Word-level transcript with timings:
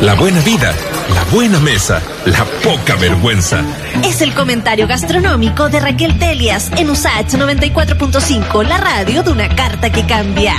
la 0.00 0.14
buena 0.14 0.40
vida, 0.40 0.72
la 1.14 1.24
buena 1.24 1.58
mesa, 1.58 2.00
la 2.26 2.44
poca 2.62 2.94
vergüenza. 2.96 3.64
Es 4.04 4.20
el 4.20 4.32
comentario 4.32 4.86
gastronómico 4.86 5.68
de 5.68 5.80
Raquel 5.80 6.18
Telias 6.18 6.70
en 6.76 6.90
USAH 6.90 7.36
94.5, 7.36 8.64
la 8.64 8.78
radio 8.78 9.22
de 9.22 9.32
una 9.32 9.48
carta 9.48 9.90
que 9.90 10.06
cambia. 10.06 10.54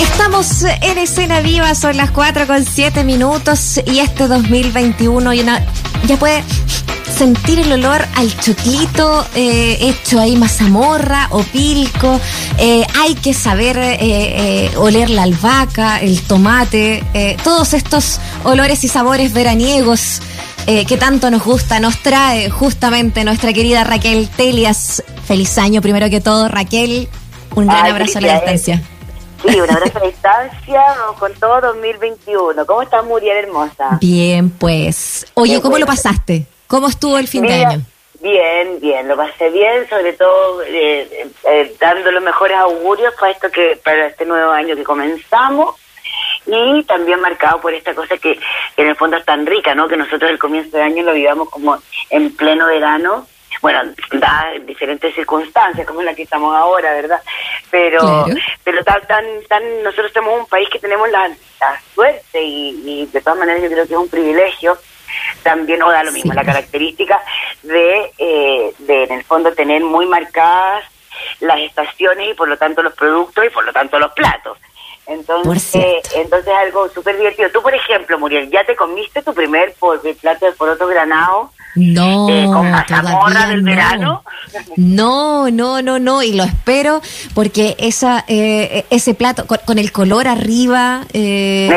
Estamos 0.00 0.62
en 0.62 0.98
escena 0.98 1.40
viva, 1.40 1.74
son 1.74 1.96
las 1.96 2.10
4 2.12 2.46
con 2.46 2.64
7 2.64 3.02
minutos 3.02 3.80
y 3.86 3.98
este 3.98 4.28
2021 4.28 5.34
ya, 5.34 5.66
ya 6.06 6.16
puede 6.18 6.44
sentir 7.20 7.58
el 7.58 7.70
olor 7.70 8.02
al 8.16 8.34
choclito 8.40 9.26
eh, 9.34 9.76
hecho 9.78 10.18
ahí 10.18 10.36
mazamorra 10.36 11.28
o 11.32 11.42
pilco. 11.42 12.18
Eh, 12.56 12.86
hay 12.98 13.14
que 13.14 13.34
saber 13.34 13.76
eh, 13.78 14.70
oler 14.78 15.10
la 15.10 15.24
albahaca, 15.24 16.00
el 16.00 16.22
tomate, 16.22 17.04
todos 17.44 17.74
estos 17.74 18.18
olores 18.44 18.84
y 18.84 18.88
sabores 18.88 19.34
veraniegos 19.34 20.22
que 20.64 20.96
tanto 20.96 21.30
nos 21.30 21.44
gusta, 21.44 21.78
nos 21.78 22.00
trae 22.00 22.48
justamente 22.48 23.22
nuestra 23.24 23.52
querida 23.52 23.84
Raquel 23.84 24.30
Telias. 24.30 25.02
Feliz 25.26 25.58
año 25.58 25.82
primero 25.82 26.08
que 26.08 26.22
todo, 26.22 26.48
Raquel. 26.48 27.06
Un 27.54 27.66
gran 27.66 27.86
abrazo 27.86 28.16
a 28.16 28.20
la 28.22 28.34
distancia. 28.36 28.82
Sí, 29.46 29.60
un 29.60 29.70
abrazo 29.70 29.98
a 29.98 30.06
distancia 30.06 30.82
con 31.18 31.34
todo 31.34 31.60
2021. 31.60 32.64
¿Cómo 32.64 32.80
estás, 32.80 33.04
Muriel 33.04 33.44
hermosa? 33.44 33.98
Bien, 34.00 34.48
pues. 34.48 35.26
Oye, 35.34 35.60
¿cómo 35.60 35.76
lo 35.76 35.84
pasaste? 35.84 36.46
¿Cómo 36.70 36.86
estuvo 36.86 37.18
el 37.18 37.26
fin 37.26 37.42
de 37.42 37.64
año? 37.64 37.80
Bien, 38.20 38.78
bien, 38.80 39.08
lo 39.08 39.16
pasé 39.16 39.50
bien, 39.50 39.88
sobre 39.88 40.12
todo 40.12 40.62
eh, 40.62 41.28
eh, 41.48 41.74
dando 41.80 42.12
los 42.12 42.22
mejores 42.22 42.56
augurios 42.58 43.12
para 43.18 43.32
esto 43.32 43.50
que 43.50 43.76
para 43.82 44.06
este 44.06 44.24
nuevo 44.24 44.52
año 44.52 44.76
que 44.76 44.84
comenzamos 44.84 45.74
y 46.46 46.84
también 46.84 47.20
marcado 47.20 47.60
por 47.60 47.74
esta 47.74 47.92
cosa 47.92 48.16
que, 48.18 48.38
en 48.76 48.86
el 48.86 48.94
fondo 48.94 49.16
es 49.16 49.24
tan 49.24 49.46
rica, 49.46 49.74
¿no? 49.74 49.88
Que 49.88 49.96
nosotros 49.96 50.30
el 50.30 50.38
comienzo 50.38 50.76
de 50.76 50.84
año 50.84 51.02
lo 51.02 51.14
vivamos 51.14 51.50
como 51.50 51.76
en 52.08 52.36
pleno 52.36 52.66
verano, 52.66 53.26
bueno, 53.62 53.80
da 54.12 54.52
diferentes 54.64 55.12
circunstancias 55.12 55.84
como 55.84 56.02
la 56.02 56.14
que 56.14 56.22
estamos 56.22 56.54
ahora, 56.54 56.92
¿verdad? 56.92 57.20
Pero 57.68 58.26
pero 58.62 58.84
tan, 58.84 59.04
tan 59.08 59.24
tan 59.48 59.82
nosotros 59.82 60.12
somos 60.14 60.38
un 60.38 60.46
país 60.46 60.68
que 60.70 60.78
tenemos 60.78 61.10
la, 61.10 61.28
suerte 61.96 62.40
y, 62.40 62.80
y 62.84 63.06
de 63.06 63.20
todas 63.20 63.40
maneras 63.40 63.60
yo 63.60 63.68
creo 63.70 63.86
que 63.88 63.94
es 63.94 63.98
un 63.98 64.08
privilegio 64.08 64.78
también 65.42 65.82
o 65.82 65.90
da 65.90 66.02
lo 66.02 66.12
mismo 66.12 66.32
la 66.32 66.44
característica 66.44 67.20
de, 67.62 68.12
eh, 68.18 68.74
de 68.78 69.04
en 69.04 69.12
el 69.12 69.24
fondo 69.24 69.52
tener 69.52 69.82
muy 69.82 70.06
marcadas 70.06 70.84
las 71.40 71.60
estaciones 71.60 72.30
y 72.30 72.34
por 72.34 72.48
lo 72.48 72.56
tanto 72.56 72.82
los 72.82 72.94
productos 72.94 73.44
y 73.44 73.50
por 73.50 73.64
lo 73.64 73.72
tanto 73.72 73.98
los 73.98 74.12
platos. 74.12 74.58
Entonces, 75.06 76.02
entonces 76.14 76.52
algo 76.54 76.88
súper 76.88 77.16
divertido. 77.16 77.50
Tú, 77.50 77.62
por 77.62 77.74
ejemplo, 77.74 78.18
Muriel, 78.18 78.48
¿ya 78.48 78.64
te 78.64 78.76
comiste 78.76 79.22
tu 79.22 79.34
primer 79.34 79.74
plato 80.20 80.46
de 80.46 80.52
poroto 80.52 80.86
granado? 80.86 81.50
No, 81.76 82.28
eh, 82.28 82.46
con 82.46 82.70
mazamorra 82.70 83.46
del 83.46 83.62
verano. 83.62 84.24
No, 84.76 85.50
no, 85.50 85.82
no, 85.82 85.98
no, 86.00 86.22
y 86.22 86.32
lo 86.32 86.42
espero 86.42 87.00
porque 87.34 87.76
esa 87.78 88.24
eh, 88.26 88.84
ese 88.90 89.14
plato 89.14 89.46
con, 89.46 89.78
el 89.78 89.92
color 89.92 90.26
arriba, 90.26 91.02
eh, 91.12 91.70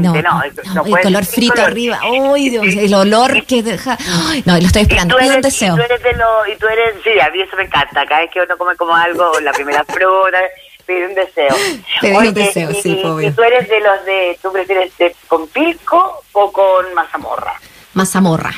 no, 0.00 0.14
el 0.14 1.00
color 1.02 1.24
frito 1.26 1.60
arriba, 1.60 2.00
¡ay 2.02 2.48
Dios! 2.48 2.66
El 2.66 2.94
olor 2.94 3.44
que 3.44 3.62
deja, 3.62 3.98
no, 4.46 4.58
lo 4.58 4.66
estoy 4.66 4.82
esperando, 4.82 5.16
y 5.20 5.28
un 5.28 5.42
deseo. 5.42 5.74
Y 5.74 5.76
tú 5.76 5.82
eres 5.82 6.02
de 6.02 6.12
lo, 6.14 6.46
y 6.46 6.56
tú 6.56 6.66
eres, 6.68 6.94
sí, 7.04 7.10
a 7.20 7.30
mí 7.30 7.42
eso 7.42 7.56
me 7.56 7.64
encanta, 7.64 8.06
cada 8.06 8.22
vez 8.22 8.30
que 8.32 8.40
uno 8.40 8.56
come 8.56 8.74
como 8.76 8.94
algo, 8.94 9.38
la 9.40 9.52
primera 9.52 9.84
fruta, 9.84 10.38
pide 10.86 11.06
un 11.08 11.14
deseo. 11.14 11.54
Pide 12.00 12.16
un 12.16 12.34
deseo, 12.34 12.72
sí, 12.72 13.02
y, 13.02 13.26
y, 13.26 13.30
tú 13.32 13.42
eres 13.42 13.68
de 13.68 13.80
los 13.80 14.04
de, 14.06 14.38
¿tú 14.40 14.50
prefieres 14.50 14.92
con 15.28 15.46
pisco 15.48 16.22
o 16.32 16.50
con 16.50 16.94
mazamorra? 16.94 17.52
Mazamorra. 17.92 18.54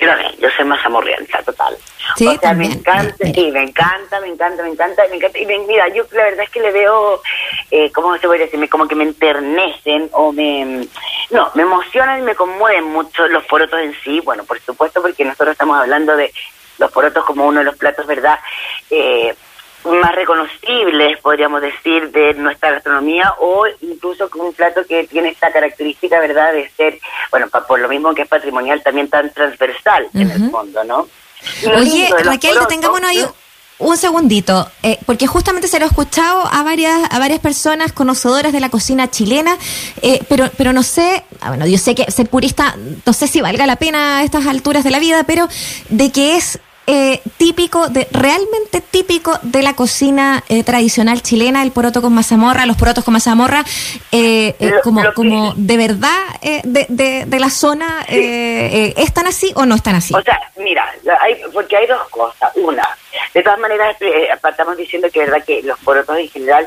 Yo, 0.00 0.08
yo 0.38 0.48
soy 0.56 0.64
más 0.64 0.84
amorrienta, 0.84 1.42
total. 1.42 1.76
o 2.14 2.38
sea, 2.38 2.52
me 2.54 2.66
encanta, 2.66 3.26
sí, 3.34 3.50
me 3.50 3.62
encanta, 3.62 4.20
me 4.20 4.28
encanta, 4.28 4.62
me 4.62 4.70
encanta, 4.70 5.02
me 5.08 5.16
encanta. 5.16 5.38
Y 5.38 5.46
mira, 5.46 5.88
yo 5.88 6.04
la 6.12 6.24
verdad 6.24 6.44
es 6.44 6.50
que 6.50 6.60
le 6.60 6.70
veo, 6.72 7.20
eh, 7.70 7.90
¿cómo 7.92 8.16
se 8.16 8.26
puede 8.26 8.44
decir? 8.44 8.68
Como 8.68 8.86
que 8.86 8.94
me 8.94 9.04
enternecen 9.04 10.08
o 10.12 10.32
me... 10.32 10.86
No, 11.30 11.50
me 11.54 11.62
emocionan 11.62 12.20
y 12.20 12.22
me 12.22 12.34
conmueven 12.34 12.84
mucho 12.84 13.26
los 13.28 13.44
porotos 13.46 13.80
en 13.80 13.94
sí. 14.02 14.20
Bueno, 14.20 14.44
por 14.44 14.60
supuesto, 14.60 15.02
porque 15.02 15.24
nosotros 15.24 15.52
estamos 15.52 15.78
hablando 15.78 16.16
de 16.16 16.32
los 16.78 16.90
porotos 16.92 17.24
como 17.24 17.46
uno 17.46 17.58
de 17.58 17.66
los 17.66 17.76
platos, 17.76 18.06
¿verdad? 18.06 18.38
Eh, 18.90 19.34
más 19.94 20.14
reconocibles, 20.14 21.18
podríamos 21.20 21.60
decir, 21.60 22.10
de 22.10 22.34
nuestra 22.34 22.72
gastronomía 22.72 23.34
o 23.38 23.66
incluso 23.80 24.28
con 24.30 24.42
un 24.42 24.52
plato 24.52 24.84
que 24.86 25.04
tiene 25.04 25.30
esta 25.30 25.52
característica, 25.52 26.20
¿verdad?, 26.20 26.52
de 26.52 26.68
ser, 26.70 26.98
bueno, 27.30 27.48
por 27.66 27.80
lo 27.80 27.88
mismo 27.88 28.14
que 28.14 28.22
es 28.22 28.28
patrimonial, 28.28 28.82
también 28.82 29.08
tan 29.08 29.30
transversal 29.32 30.08
en 30.14 30.30
el 30.30 30.50
fondo, 30.50 30.84
¿no? 30.84 31.08
Oye, 31.76 32.10
Raquel, 32.24 32.58
detengámonos 32.58 33.10
ahí 33.10 33.24
un 33.78 33.96
segundito, 33.96 34.68
eh, 34.82 34.98
porque 35.06 35.26
justamente 35.26 35.68
se 35.68 35.78
lo 35.78 35.84
he 35.84 35.88
escuchado 35.88 36.48
a 36.50 36.62
varias 36.64 37.00
a 37.10 37.18
varias 37.20 37.38
personas 37.38 37.92
conocedoras 37.92 38.52
de 38.52 38.60
la 38.60 38.70
cocina 38.70 39.08
chilena, 39.08 39.56
eh, 40.02 40.20
pero 40.28 40.50
pero 40.56 40.72
no 40.72 40.82
sé, 40.82 41.24
ah, 41.40 41.48
bueno, 41.50 41.66
yo 41.66 41.78
sé 41.78 41.94
que 41.94 42.10
ser 42.10 42.28
purista, 42.28 42.76
no 43.06 43.12
sé 43.12 43.28
si 43.28 43.40
valga 43.40 43.66
la 43.66 43.76
pena 43.76 44.18
a 44.18 44.22
estas 44.24 44.46
alturas 44.46 44.82
de 44.82 44.90
la 44.90 44.98
vida, 44.98 45.22
pero 45.24 45.48
de 45.90 46.10
que 46.10 46.36
es 46.36 46.58
eh, 46.90 47.20
típico, 47.36 47.88
de 47.88 48.08
realmente 48.10 48.80
típico 48.80 49.38
de 49.42 49.60
la 49.60 49.74
cocina 49.74 50.42
eh, 50.48 50.64
tradicional 50.64 51.20
chilena, 51.20 51.62
el 51.62 51.70
poroto 51.70 52.00
con 52.00 52.14
mazamorra, 52.14 52.64
los 52.64 52.78
porotos 52.78 53.04
con 53.04 53.12
mazamorra, 53.12 53.62
eh, 54.10 54.54
como, 54.82 55.02
como 55.12 55.52
de 55.54 55.76
verdad 55.76 56.40
de, 56.64 57.26
de, 57.26 57.38
la 57.38 57.50
zona, 57.50 58.06
¿están 58.08 59.26
así 59.26 59.52
o 59.54 59.66
no 59.66 59.74
están 59.74 59.96
así? 59.96 60.14
O 60.14 60.22
sea, 60.22 60.40
mira, 60.56 60.90
hay, 61.20 61.36
porque 61.52 61.76
hay 61.76 61.86
dos 61.86 62.08
cosas. 62.08 62.50
Una, 62.54 62.88
de 63.34 63.42
todas 63.42 63.58
maneras, 63.58 63.94
estamos 64.00 64.78
diciendo 64.78 65.08
que 65.12 65.20
verdad 65.20 65.44
que 65.44 65.62
los 65.64 65.78
porotos 65.80 66.16
en 66.16 66.30
general 66.30 66.66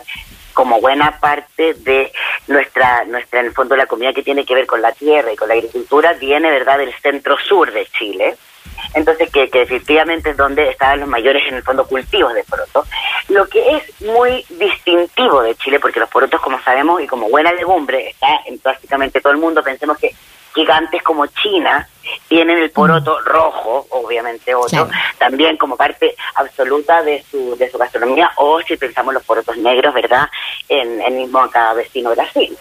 como 0.53 0.79
buena 0.79 1.19
parte 1.19 1.73
de 1.73 2.11
nuestra, 2.47 3.05
nuestra, 3.05 3.39
en 3.39 3.47
el 3.47 3.53
fondo, 3.53 3.75
la 3.75 3.87
comida 3.87 4.13
que 4.13 4.21
tiene 4.21 4.45
que 4.45 4.53
ver 4.53 4.67
con 4.67 4.83
la 4.83 4.91
tierra 4.91 5.33
y 5.33 5.35
con 5.35 5.47
la 5.47 5.55
agricultura, 5.55 6.13
viene, 6.13 6.51
¿verdad?, 6.51 6.77
del 6.77 6.93
centro-sur 7.01 7.71
de 7.71 7.87
Chile 7.87 8.37
entonces 8.93 9.29
que, 9.31 9.49
que 9.49 9.61
efectivamente 9.61 10.31
es 10.31 10.37
donde 10.37 10.69
estaban 10.69 10.99
los 10.99 11.09
mayores 11.09 11.43
en 11.47 11.55
el 11.55 11.63
fondo 11.63 11.85
cultivos 11.85 12.33
de 12.33 12.43
porotos. 12.43 12.87
Lo 13.29 13.47
que 13.47 13.77
es 13.77 14.01
muy 14.01 14.45
distintivo 14.49 15.41
de 15.41 15.55
Chile, 15.55 15.79
porque 15.79 15.99
los 15.99 16.09
porotos, 16.09 16.41
como 16.41 16.61
sabemos, 16.61 17.01
y 17.01 17.07
como 17.07 17.29
buena 17.29 17.51
legumbre, 17.53 18.09
está 18.09 18.27
en 18.45 18.59
prácticamente 18.59 19.21
todo 19.21 19.33
el 19.33 19.39
mundo, 19.39 19.63
pensemos 19.63 19.97
que 19.97 20.13
gigantes 20.53 21.01
como 21.03 21.25
China 21.27 21.87
tienen 22.27 22.57
el 22.57 22.71
poroto 22.71 23.19
mm. 23.19 23.25
rojo, 23.25 23.87
obviamente 23.89 24.53
otro, 24.53 24.89
también 25.17 25.55
como 25.55 25.77
parte 25.77 26.15
absoluta 26.35 27.01
de 27.03 27.23
su, 27.29 27.55
de 27.55 27.69
su 27.69 27.77
gastronomía, 27.77 28.31
o 28.37 28.61
si 28.61 28.75
pensamos 28.75 29.13
los 29.13 29.23
porotos 29.23 29.55
negros, 29.57 29.93
¿verdad?, 29.93 30.27
en 30.67 31.01
el 31.01 31.13
mismo 31.13 31.39
acá 31.39 31.73
vecino 31.73 32.11
Brasil. 32.11 32.57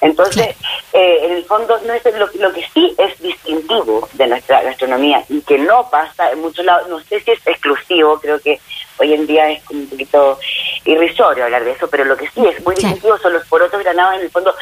Entonces, 0.00 0.54
eh, 0.92 1.18
en 1.22 1.32
el 1.32 1.44
fondo, 1.44 1.78
no 1.86 1.92
es 1.92 2.04
lo, 2.04 2.28
lo, 2.34 2.52
que 2.52 2.66
sí 2.74 2.94
es 2.98 3.18
distintivo 3.20 4.08
de 4.12 4.26
nuestra 4.26 4.62
gastronomía 4.62 5.24
y 5.28 5.40
que 5.40 5.58
no 5.58 5.88
pasa 5.88 6.30
en 6.30 6.40
muchos 6.40 6.64
lados, 6.64 6.88
no 6.88 7.00
sé 7.00 7.20
si 7.20 7.30
es 7.30 7.46
exclusivo, 7.46 8.20
creo 8.20 8.38
que 8.38 8.60
hoy 8.98 9.14
en 9.14 9.26
día 9.26 9.50
es 9.50 9.62
un 9.70 9.88
poquito 9.88 10.38
irrisorio 10.84 11.44
hablar 11.44 11.64
de 11.64 11.72
eso, 11.72 11.88
pero 11.88 12.04
lo 12.04 12.16
que 12.16 12.28
sí 12.28 12.46
es 12.46 12.62
muy 12.64 12.74
distintivo 12.74 13.16
son 13.18 13.32
los 13.32 13.46
porotos 13.46 13.82
granados 13.82 14.16
en 14.16 14.20
el 14.22 14.30
fondo 14.30 14.54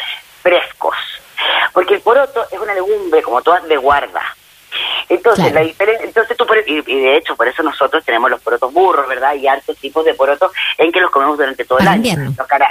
frescos. 0.42 0.96
Porque 1.72 1.94
el 1.94 2.00
poroto 2.00 2.44
es 2.50 2.58
una 2.58 2.74
legumbre, 2.74 3.22
como 3.22 3.42
todas, 3.42 3.66
de 3.66 3.76
guarda. 3.76 4.22
Entonces, 5.08 5.52
la 5.52 5.60
diferencia, 5.60 6.06
entonces 6.06 6.36
tú, 6.36 6.46
y, 6.66 6.80
de 6.82 7.16
hecho, 7.16 7.36
por 7.36 7.48
eso 7.48 7.62
nosotros 7.62 8.04
tenemos 8.04 8.30
los 8.30 8.40
porotos 8.40 8.72
burros, 8.72 9.08
¿verdad? 9.08 9.34
Y 9.34 9.46
hartos 9.48 9.76
tipos 9.78 10.04
de 10.04 10.14
porotos 10.14 10.52
en 10.78 10.92
que 10.92 11.00
los 11.00 11.10
comemos 11.10 11.36
durante 11.36 11.64
todo 11.64 11.78
el 11.78 11.88
año. 11.88 12.14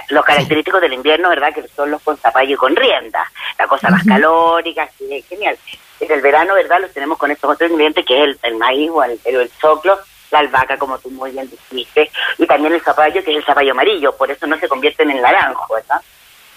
Los, 0.09 0.25
característicos 0.25 0.81
del 0.81 0.94
invierno, 0.94 1.30
¿verdad? 1.30 1.54
Que 1.54 1.68
son 1.75 1.92
los 1.92 2.01
con 2.01 2.18
zapallo 2.18 2.54
y 2.54 2.57
con 2.57 2.75
rienda, 2.75 3.30
la 3.57 3.68
cosa 3.68 3.89
más 3.89 4.04
calórica, 4.06 4.89
genial. 5.28 5.57
En 6.00 6.12
el 6.12 6.22
verano, 6.22 6.54
¿verdad? 6.54 6.80
Los 6.81 6.94
tenemos 6.94 7.18
con 7.18 7.31
estos 7.31 7.51
otros 7.51 7.69
ingredientes 7.69 8.06
que 8.06 8.24
es 8.24 8.38
el, 8.44 8.56
maíz 8.56 8.89
o 8.92 9.04
el, 9.04 9.19
el, 9.25 9.51
choclo, 9.60 10.00
la 10.31 10.39
albahaca, 10.39 10.78
como 10.78 10.98
tú 11.00 11.10
muy 11.10 11.31
bien 11.31 11.50
dijiste, 11.50 12.10
y 12.38 12.45
también 12.45 12.74
el 12.74 12.81
zapallo, 12.81 13.24
que 13.24 13.31
es 13.31 13.38
el 13.38 13.44
zapallo 13.44 13.72
amarillo, 13.72 14.16
por 14.16 14.31
eso 14.31 14.48
no 14.48 14.57
se 14.57 14.69
convierten 14.69 15.12
en 15.12 15.22
naranjo, 15.22 15.74
¿verdad? 15.74 16.01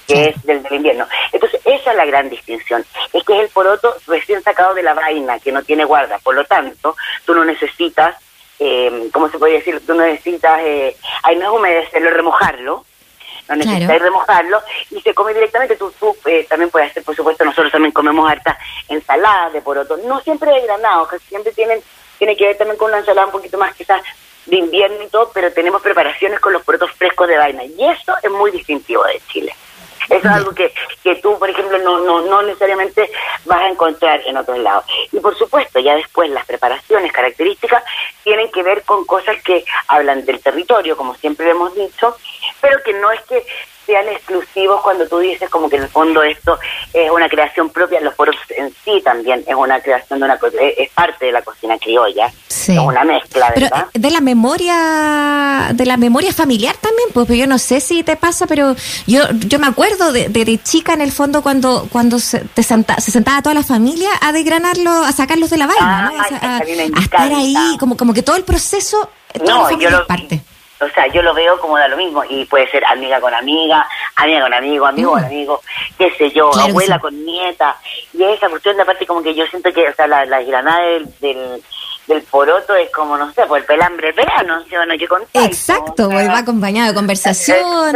Que 0.06 0.28
es 0.28 0.42
del, 0.44 0.62
del, 0.62 0.74
invierno. 0.74 1.06
Entonces, 1.32 1.60
esa 1.64 1.90
es 1.90 1.96
la 1.96 2.04
gran 2.04 2.28
distinción. 2.28 2.84
Es 3.12 3.24
que 3.24 3.34
es 3.34 3.44
el 3.44 3.48
poroto 3.48 3.94
recién 4.06 4.42
sacado 4.42 4.74
de 4.74 4.82
la 4.82 4.94
vaina, 4.94 5.38
que 5.38 5.52
no 5.52 5.62
tiene 5.62 5.84
guarda. 5.84 6.18
Por 6.18 6.34
lo 6.34 6.44
tanto, 6.44 6.96
tú 7.24 7.34
no 7.34 7.44
necesitas, 7.44 8.16
eh, 8.58 9.08
¿cómo 9.12 9.28
se 9.30 9.38
puede 9.38 9.54
decir? 9.54 9.80
Tú 9.86 9.94
no 9.94 10.04
necesitas, 10.04 10.60
eh, 10.60 10.96
ay, 11.22 11.36
no 11.36 11.52
es 11.52 11.58
humedecerlo, 11.58 12.10
remojarlo. 12.10 12.84
No 13.48 13.56
necesitas 13.56 14.00
remojarlo 14.00 14.62
y 14.90 15.00
se 15.00 15.14
come 15.14 15.34
directamente. 15.34 15.76
Tú, 15.76 15.92
tú 15.98 16.16
eh, 16.26 16.46
también 16.48 16.70
puedes 16.70 16.90
hacer, 16.90 17.02
por 17.02 17.16
supuesto, 17.16 17.44
nosotros 17.44 17.72
también 17.72 17.92
comemos 17.92 18.30
harta 18.30 18.56
ensalada 18.88 19.50
de 19.50 19.60
poroto. 19.60 19.96
No 20.04 20.20
siempre 20.20 20.52
de 20.52 20.60
granado, 20.62 21.08
que 21.08 21.18
siempre 21.18 21.52
tienen, 21.52 21.82
tiene 22.18 22.36
que 22.36 22.46
ver 22.46 22.56
también 22.56 22.78
con 22.78 22.88
una 22.88 22.98
ensalada 22.98 23.26
un 23.26 23.32
poquito 23.32 23.58
más 23.58 23.74
quizás 23.74 24.00
de 24.46 24.56
invierno 24.56 25.02
y 25.02 25.08
todo, 25.08 25.30
pero 25.32 25.52
tenemos 25.52 25.82
preparaciones 25.82 26.40
con 26.40 26.52
los 26.52 26.62
porotos 26.62 26.92
frescos 26.92 27.28
de 27.28 27.36
vaina. 27.36 27.64
Y 27.64 27.84
eso 27.84 28.14
es 28.22 28.30
muy 28.30 28.50
distintivo 28.50 29.04
de 29.04 29.20
Chile. 29.28 29.54
Eso 30.08 30.18
es 30.18 30.26
algo 30.26 30.54
que, 30.54 30.72
que 31.02 31.16
tú, 31.16 31.38
por 31.38 31.48
ejemplo, 31.48 31.78
no, 31.78 32.00
no, 32.00 32.20
no 32.22 32.42
necesariamente 32.42 33.10
vas 33.44 33.60
a 33.60 33.68
encontrar 33.68 34.20
en 34.26 34.36
otros 34.36 34.58
lados. 34.58 34.84
Y 35.10 35.20
por 35.20 35.36
supuesto, 35.36 35.80
ya 35.80 35.94
después 35.96 36.30
las 36.30 36.46
preparaciones, 36.46 37.12
características, 37.12 37.82
tienen 38.24 38.50
que 38.50 38.62
ver 38.62 38.82
con 38.82 39.04
cosas 39.04 39.42
que 39.42 39.64
hablan 39.88 40.24
del 40.24 40.40
territorio, 40.40 40.96
como 40.96 41.14
siempre 41.14 41.50
hemos 41.50 41.74
dicho, 41.74 42.16
pero 42.60 42.82
que 42.82 42.92
no 42.94 43.10
es 43.10 43.20
que 43.22 43.44
sean 43.86 44.08
exclusivos 44.08 44.80
cuando 44.82 45.06
tú 45.08 45.18
dices 45.18 45.48
como 45.50 45.68
que 45.68 45.76
en 45.76 45.82
el 45.82 45.88
fondo 45.88 46.22
esto 46.22 46.58
es 46.92 47.10
una 47.10 47.28
creación 47.28 47.70
propia, 47.70 48.00
los 48.00 48.14
poros 48.14 48.36
en 48.50 48.72
sí 48.84 49.00
también 49.02 49.44
es 49.46 49.54
una 49.54 49.80
creación 49.80 50.18
de 50.18 50.24
una 50.24 50.38
es 50.76 50.90
parte 50.90 51.26
de 51.26 51.32
la 51.32 51.42
cocina 51.42 51.78
criolla, 51.78 52.32
es 52.48 52.68
una 52.68 53.04
mezcla, 53.04 53.52
¿verdad? 53.54 53.86
de 53.92 54.10
la 54.10 54.20
memoria, 54.20 55.70
de 55.74 55.86
la 55.86 55.96
memoria 55.96 56.32
familiar 56.32 56.76
también, 56.76 57.08
pues 57.12 57.28
yo 57.28 57.46
no 57.46 57.58
sé 57.58 57.80
si 57.80 58.02
te 58.02 58.16
pasa, 58.16 58.46
pero 58.46 58.74
yo 59.06 59.22
yo 59.46 59.58
me 59.58 59.66
acuerdo 59.66 60.12
de, 60.12 60.28
de, 60.28 60.62
chica 60.62 60.92
en 60.92 61.00
el 61.00 61.12
fondo 61.12 61.42
cuando 61.42 61.88
cuando 61.90 62.18
se, 62.18 62.40
te 62.40 62.62
senta, 62.62 63.00
se 63.00 63.10
sentaba 63.10 63.42
toda 63.42 63.54
la 63.54 63.62
familia 63.62 64.10
a 64.20 64.32
desgranarlo, 64.32 64.90
a 64.90 65.12
sacarlos 65.12 65.50
de 65.50 65.58
la 65.58 65.66
vaina, 65.66 66.12
a, 66.40 66.58
estar 66.58 67.32
ahí, 67.32 67.76
como 67.78 67.96
como 67.96 68.14
que 68.14 68.22
todo 68.22 68.36
el 68.36 68.44
proceso, 68.44 69.10
no, 69.44 69.70
yo 69.78 69.90
lo, 69.90 70.06
parte 70.06 70.42
o 70.82 70.88
sea, 70.90 71.06
yo 71.08 71.22
lo 71.22 71.34
veo 71.34 71.58
como 71.58 71.78
da 71.78 71.88
lo 71.88 71.96
mismo 71.96 72.22
y 72.28 72.44
puede 72.46 72.68
ser 72.70 72.84
amiga 72.84 73.20
con 73.20 73.32
amiga, 73.34 73.86
amiga 74.16 74.42
con 74.42 74.54
amigo, 74.54 74.86
amigo 74.86 75.12
con 75.12 75.22
mm. 75.22 75.26
amigo, 75.26 75.62
qué 75.98 76.10
sé 76.12 76.30
yo, 76.30 76.50
abuela 76.58 76.98
con 76.98 77.24
nieta. 77.24 77.76
Y 78.12 78.22
esa 78.24 78.48
cuestión 78.48 78.76
de 78.76 78.82
aparte 78.82 79.06
como 79.06 79.22
que 79.22 79.34
yo 79.34 79.46
siento 79.46 79.72
que, 79.72 79.88
o 79.88 79.94
sea, 79.94 80.06
la, 80.06 80.24
la 80.24 80.42
granada 80.42 80.82
del 80.82 81.18
del 81.20 81.62
poroto 82.30 82.74
es 82.74 82.90
como, 82.90 83.16
no 83.16 83.32
sé, 83.32 83.46
por 83.46 83.58
el 83.58 83.64
pelambre 83.64 84.12
verano, 84.12 84.62
¿sí 84.68 84.76
o 84.76 84.84
no? 84.86 84.94
Exacto, 85.34 86.08
va 86.08 86.38
acompañado 86.38 86.88
de 86.88 86.94
conversación, 86.94 87.92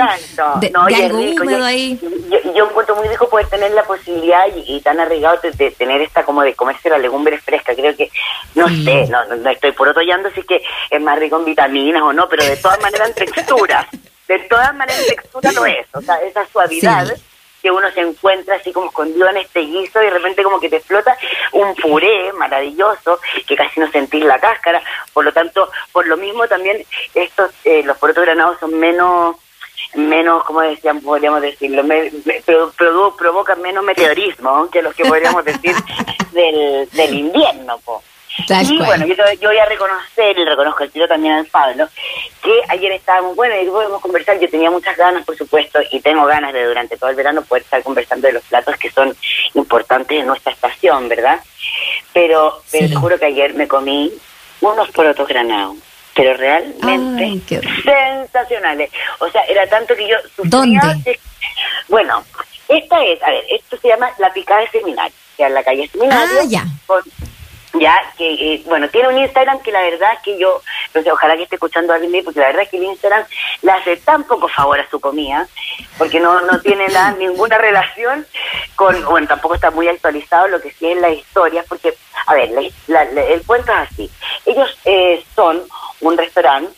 de, 0.60 0.72
algo 0.74 1.18
húmedo 1.18 1.64
ahí. 1.64 1.98
Yo, 2.30 2.52
yo, 2.52 2.68
encuentro 2.68 2.96
muy 2.96 3.08
rico 3.08 3.28
poder 3.28 3.46
tener 3.46 3.72
la 3.72 3.82
posibilidad 3.84 4.46
y, 4.54 4.80
tan 4.80 5.00
arriesgado 5.00 5.40
de, 5.42 5.70
tener 5.72 6.00
esta 6.00 6.24
como 6.24 6.42
de 6.42 6.54
comerse 6.54 6.88
las 6.88 7.00
legumbres 7.00 7.42
frescas. 7.42 7.76
Creo 7.76 7.96
que, 7.96 8.10
no 8.54 8.68
sé, 8.68 9.06
no, 9.08 9.24
no 9.36 9.50
estoy 9.50 9.72
porotollando 9.72 10.30
si 10.30 10.40
es 10.40 10.46
que 10.46 10.62
es 10.90 11.00
más 11.00 11.18
rico 11.18 11.38
en 11.38 11.44
vitaminas 11.44 12.02
o 12.02 12.12
no, 12.12 12.28
pero 12.28 12.44
de 12.44 12.56
todas 12.56 12.80
maneras 12.80 13.08
en 13.08 13.14
texturas. 13.14 13.86
De 14.28 14.38
todas 14.40 14.74
maneras 14.74 15.00
en 15.02 15.16
textura 15.16 15.52
lo 15.52 15.66
es, 15.66 15.86
o 15.94 16.00
sea, 16.00 16.16
esa 16.16 16.44
suavidad 16.46 17.06
que 17.66 17.72
uno 17.72 17.90
se 17.90 18.00
encuentra 18.00 18.54
así 18.54 18.72
como 18.72 18.86
escondido 18.86 19.28
en 19.28 19.38
este 19.38 19.58
guiso 19.58 20.00
y 20.00 20.04
de 20.04 20.10
repente 20.10 20.44
como 20.44 20.60
que 20.60 20.68
te 20.68 20.76
explota 20.76 21.16
un 21.50 21.74
puré 21.74 22.32
maravilloso 22.34 23.18
que 23.44 23.56
casi 23.56 23.80
no 23.80 23.90
sentís 23.90 24.24
la 24.24 24.38
cáscara. 24.38 24.80
Por 25.12 25.24
lo 25.24 25.32
tanto, 25.32 25.68
por 25.90 26.06
lo 26.06 26.16
mismo 26.16 26.46
también 26.46 26.86
estos, 27.12 27.50
eh, 27.64 27.82
los 27.82 27.98
porotos 27.98 28.24
granados 28.24 28.60
son 28.60 28.78
menos 28.78 29.34
menos, 29.94 30.44
como 30.44 30.60
decían, 30.60 31.00
podríamos 31.00 31.42
decirlo, 31.42 31.82
me, 31.82 32.12
provocan 33.16 33.60
menos 33.60 33.82
meteorismo 33.82 34.70
que 34.70 34.82
los 34.82 34.94
que 34.94 35.04
podríamos 35.04 35.44
decir 35.44 35.74
del, 36.32 36.88
del 36.92 37.14
invierno. 37.14 37.78
Po 37.84 38.00
y 38.38 38.78
bueno, 38.78 39.06
yo, 39.06 39.14
yo, 39.40 39.48
voy 39.48 39.58
a 39.58 39.66
reconocer, 39.66 40.38
y 40.38 40.44
reconozco 40.44 40.84
el 40.84 40.90
tiro 40.90 41.08
también 41.08 41.34
al 41.34 41.46
Pablo, 41.46 41.88
que 42.42 42.60
ayer 42.68 42.92
estábamos, 42.92 43.34
bueno, 43.34 43.54
y 43.60 43.66
podemos 43.66 44.00
conversar, 44.00 44.38
yo 44.38 44.48
tenía 44.48 44.70
muchas 44.70 44.96
ganas, 44.96 45.24
por 45.24 45.36
supuesto, 45.36 45.80
y 45.90 46.00
tengo 46.00 46.26
ganas 46.26 46.52
de 46.52 46.64
durante 46.64 46.96
todo 46.96 47.10
el 47.10 47.16
verano 47.16 47.42
poder 47.42 47.62
estar 47.62 47.82
conversando 47.82 48.26
de 48.26 48.34
los 48.34 48.44
platos 48.44 48.76
que 48.76 48.90
son 48.90 49.16
importantes 49.54 50.20
en 50.20 50.26
nuestra 50.26 50.52
estación, 50.52 51.08
¿verdad? 51.08 51.40
Pero, 52.12 52.62
pero 52.70 52.88
te 52.88 52.94
juro 52.94 53.18
que 53.18 53.26
ayer 53.26 53.54
me 53.54 53.66
comí 53.66 54.12
unos 54.60 54.90
porotos 54.90 55.28
granados 55.28 55.76
pero 56.14 56.34
realmente 56.34 57.60
sensacionales. 57.84 58.90
O 59.18 59.28
sea, 59.28 59.42
era 59.42 59.66
tanto 59.66 59.94
que 59.94 60.08
yo 60.08 60.16
sufría... 60.34 60.80
¿Dónde? 60.80 61.20
Bueno, 61.88 62.24
esta 62.68 63.04
es, 63.04 63.22
a 63.22 63.30
ver, 63.30 63.44
esto 63.50 63.76
se 63.76 63.88
llama 63.88 64.10
La 64.16 64.32
Picada 64.32 64.60
de 64.60 64.68
Seminario, 64.70 65.14
que 65.36 65.44
en 65.44 65.52
la 65.52 65.62
calle 65.62 65.86
Seminario. 65.88 66.40
Ah, 66.40 66.44
ya 66.48 66.64
ya 67.80 68.00
que 68.16 68.54
eh, 68.54 68.62
bueno 68.66 68.88
tiene 68.88 69.08
un 69.08 69.18
Instagram 69.18 69.60
que 69.60 69.72
la 69.72 69.82
verdad 69.82 70.18
que 70.24 70.38
yo 70.38 70.62
no 70.94 71.02
sé 71.02 71.12
ojalá 71.12 71.36
que 71.36 71.44
esté 71.44 71.56
escuchando 71.56 71.92
a 71.92 71.96
alguien 71.96 72.24
porque 72.24 72.40
la 72.40 72.48
verdad 72.48 72.68
que 72.70 72.76
el 72.78 72.84
Instagram 72.84 73.24
le 73.62 73.72
hace 73.72 73.96
tan 73.98 74.24
poco 74.24 74.48
favor 74.48 74.80
a 74.80 74.88
su 74.90 75.00
comida 75.00 75.46
porque 75.98 76.20
no 76.20 76.40
no 76.42 76.60
tiene 76.60 76.86
nada, 76.92 77.12
ninguna 77.12 77.58
relación 77.58 78.26
con 78.74 79.04
bueno 79.04 79.28
tampoco 79.28 79.54
está 79.54 79.70
muy 79.70 79.88
actualizado 79.88 80.48
lo 80.48 80.60
que 80.60 80.72
sí 80.72 80.90
es 80.90 81.00
la 81.00 81.10
historia 81.10 81.64
porque 81.68 81.94
a 82.26 82.34
ver 82.34 82.50
el 82.50 83.42
cuento 83.46 83.72
es 83.72 83.78
así. 83.78 84.10
Ellos 84.44 84.78
eh, 84.84 85.24
son 85.34 85.62
un 86.00 86.16
restaurante 86.16 86.72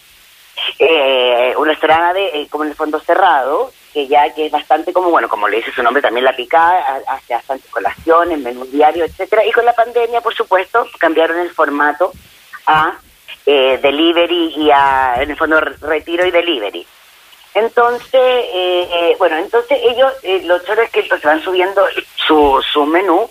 eh, 0.79 1.55
un 1.57 1.67
restaurante 1.67 2.21
de, 2.21 2.43
eh, 2.43 2.49
como 2.51 2.65
en 2.65 2.71
el 2.71 2.77
fondo 2.77 3.01
cerrado 3.01 3.73
que 3.99 4.07
ya 4.07 4.33
que 4.33 4.47
es 4.47 4.53
bastante 4.53 4.93
como, 4.93 5.11
bueno, 5.11 5.29
como 5.29 5.49
le 5.49 5.57
dice 5.57 5.73
su 5.73 5.83
nombre, 5.83 6.01
también 6.01 6.25
la 6.25 6.37
picada, 6.37 7.03
hace 7.09 7.35
bastante 7.35 7.67
colaciones, 7.69 8.39
menú 8.39 8.65
diario, 8.67 9.05
etcétera 9.05 9.45
Y 9.45 9.51
con 9.51 9.65
la 9.65 9.73
pandemia, 9.73 10.21
por 10.21 10.33
supuesto, 10.33 10.87
cambiaron 11.01 11.41
el 11.41 11.51
formato 11.51 12.13
a 12.67 12.97
eh, 13.45 13.77
delivery 13.83 14.55
y 14.57 14.71
a, 14.71 15.17
en 15.21 15.33
el 15.33 15.37
fondo, 15.37 15.59
retiro 15.59 16.25
y 16.25 16.31
delivery. 16.31 16.87
Entonces, 17.55 18.13
eh, 18.15 18.89
eh 18.89 19.17
bueno, 19.19 19.37
entonces 19.37 19.77
ellos, 19.83 20.13
eh, 20.23 20.43
los 20.45 20.65
chorros 20.65 20.85
es 20.85 20.91
que 20.93 21.01
entonces 21.01 21.27
van 21.27 21.43
subiendo 21.43 21.85
su, 22.15 22.63
su 22.73 22.87
menú 22.87 23.29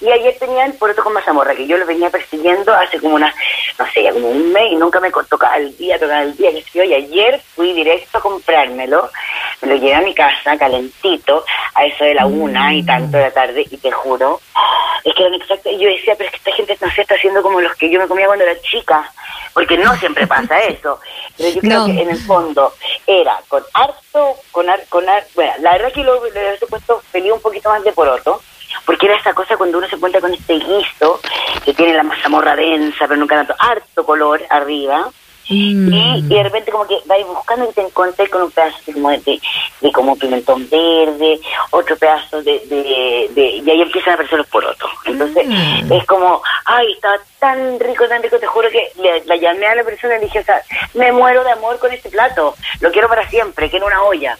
y 0.00 0.10
ayer 0.10 0.36
tenían 0.38 0.72
poroto 0.72 1.02
con 1.02 1.12
mazamorra, 1.12 1.54
que 1.54 1.66
yo 1.66 1.76
lo 1.76 1.86
venía 1.86 2.10
persiguiendo 2.10 2.72
hace 2.72 3.00
como 3.00 3.16
una, 3.16 3.34
no 3.78 3.86
sé, 3.92 4.08
como 4.12 4.28
un 4.28 4.52
mes 4.52 4.72
y 4.72 4.76
nunca 4.76 5.00
me 5.00 5.10
tocaba 5.10 5.56
el 5.56 5.76
día, 5.76 5.98
tocaba 5.98 6.22
el 6.22 6.36
día, 6.36 6.52
que 6.52 6.64
yo, 6.72 6.84
y 6.84 6.94
ayer 6.94 7.40
fui 7.54 7.72
directo 7.72 8.18
a 8.18 8.20
comprármelo, 8.20 9.10
me 9.62 9.68
lo 9.68 9.74
llevé 9.76 9.94
a 9.94 10.00
mi 10.00 10.14
casa 10.14 10.56
calentito, 10.56 11.44
a 11.74 11.84
eso 11.84 12.04
de 12.04 12.14
la 12.14 12.26
una 12.26 12.74
y 12.74 12.84
tanto 12.84 13.16
de 13.16 13.24
la 13.24 13.30
tarde, 13.30 13.66
y 13.68 13.76
te 13.76 13.90
juro, 13.90 14.40
es 15.04 15.14
que 15.14 15.22
eran 15.22 15.34
exacto, 15.34 15.70
y 15.70 15.78
yo 15.78 15.88
decía, 15.88 16.14
pero 16.16 16.26
es 16.26 16.32
que 16.32 16.36
esta 16.36 16.52
gente 16.52 16.78
no 16.80 16.90
se 16.92 17.02
está 17.02 17.14
haciendo 17.14 17.42
como 17.42 17.60
los 17.60 17.74
que 17.76 17.90
yo 17.90 17.98
me 17.98 18.08
comía 18.08 18.26
cuando 18.26 18.44
era 18.44 18.60
chica, 18.60 19.10
porque 19.52 19.76
no 19.78 19.96
siempre 19.96 20.26
pasa 20.26 20.58
eso, 20.68 21.00
pero 21.36 21.50
yo 21.50 21.60
creo 21.60 21.86
que 21.86 22.02
en 22.02 22.10
el 22.10 22.18
fondo 22.18 22.72
era 23.06 23.40
con 23.48 23.62
harto, 23.74 24.36
con, 24.52 24.66
con 24.88 25.04
bueno, 25.34 25.52
la 25.60 25.72
verdad 25.72 25.92
que 25.92 26.04
lo, 26.04 26.24
le 26.24 26.54
he 26.54 26.66
puesto 26.66 27.00
feliz 27.10 27.32
un 27.32 27.40
poquito 27.40 27.68
más 27.68 27.82
de 27.82 27.92
poroto, 27.92 28.40
porque 28.88 29.04
era 29.04 29.16
esa 29.16 29.34
cosa 29.34 29.58
cuando 29.58 29.76
uno 29.76 29.86
se 29.86 29.96
encuentra 29.96 30.18
con 30.18 30.32
este 30.32 30.54
guiso 30.54 31.20
que 31.62 31.74
tiene 31.74 31.92
la 31.92 32.04
mazamorra 32.04 32.56
densa, 32.56 33.06
pero 33.06 33.16
nunca 33.16 33.36
tanto, 33.36 33.54
harto 33.58 34.02
color 34.02 34.42
arriba. 34.48 35.10
Mm. 35.50 35.92
Y, 35.92 36.22
de 36.22 36.42
repente 36.42 36.72
como 36.72 36.86
que 36.86 36.96
vais 37.04 37.26
buscando 37.26 37.68
y 37.68 37.74
te 37.74 37.82
encontré 37.82 38.30
con 38.30 38.44
un 38.44 38.50
pedazo 38.50 38.78
como 38.90 39.10
de, 39.10 39.38
de, 39.82 39.92
como 39.92 40.16
pimentón 40.16 40.66
verde, 40.70 41.38
otro 41.70 41.98
pedazo 41.98 42.42
de, 42.42 42.60
de, 43.34 43.42
y 43.62 43.70
ahí 43.70 43.82
empiezan 43.82 44.12
a 44.12 44.14
aparecer 44.14 44.38
los 44.38 44.46
porotos. 44.46 44.90
Entonces 45.04 45.46
mm. 45.46 45.92
es 45.92 46.06
como, 46.06 46.40
ay, 46.64 46.90
estaba 46.92 47.16
tan 47.40 47.78
rico, 47.80 48.08
tan 48.08 48.22
rico, 48.22 48.38
te 48.38 48.46
juro 48.46 48.70
que 48.70 48.90
le, 49.02 49.22
la 49.26 49.36
llamé 49.36 49.66
a 49.66 49.74
la 49.74 49.84
persona 49.84 50.16
y 50.16 50.20
dije, 50.20 50.38
o 50.38 50.44
sea, 50.44 50.62
me 50.94 51.12
muero 51.12 51.44
de 51.44 51.50
amor 51.50 51.78
con 51.78 51.92
este 51.92 52.08
plato, 52.08 52.54
lo 52.80 52.90
quiero 52.90 53.06
para 53.06 53.28
siempre, 53.28 53.68
quiero 53.68 53.84
una 53.84 54.02
olla. 54.02 54.38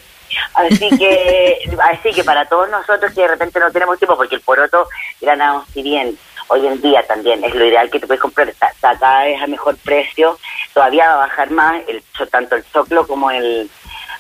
Así 0.55 0.89
que, 0.99 1.59
así 1.93 2.13
que 2.13 2.25
para 2.25 2.47
todos 2.47 2.69
nosotros 2.71 3.13
que 3.13 3.23
de 3.23 3.29
repente 3.29 3.61
no 3.61 3.71
tenemos 3.71 3.99
tiempo, 3.99 4.17
porque 4.17 4.37
el 4.37 4.41
poroto 4.41 4.89
granado, 5.21 5.65
si 5.73 5.83
bien 5.83 6.19
hoy 6.49 6.67
en 6.67 6.81
día 6.81 7.07
también 7.07 7.45
es 7.45 7.55
lo 7.55 7.65
ideal 7.65 7.91
que 7.91 8.01
te 8.01 8.07
puedes 8.07 8.21
comprar, 8.23 8.49
está, 8.49 8.73
acá 8.83 9.27
es 9.27 9.41
a 9.43 9.47
mejor 9.47 9.77
precio, 9.79 10.39
todavía 10.73 11.09
va 11.09 11.15
a 11.15 11.27
bajar 11.27 11.51
más 11.51 11.83
el 11.89 12.03
tanto 12.31 12.57
el 12.57 12.65
choclo 12.73 13.07
como 13.07 13.31
el 13.31 13.71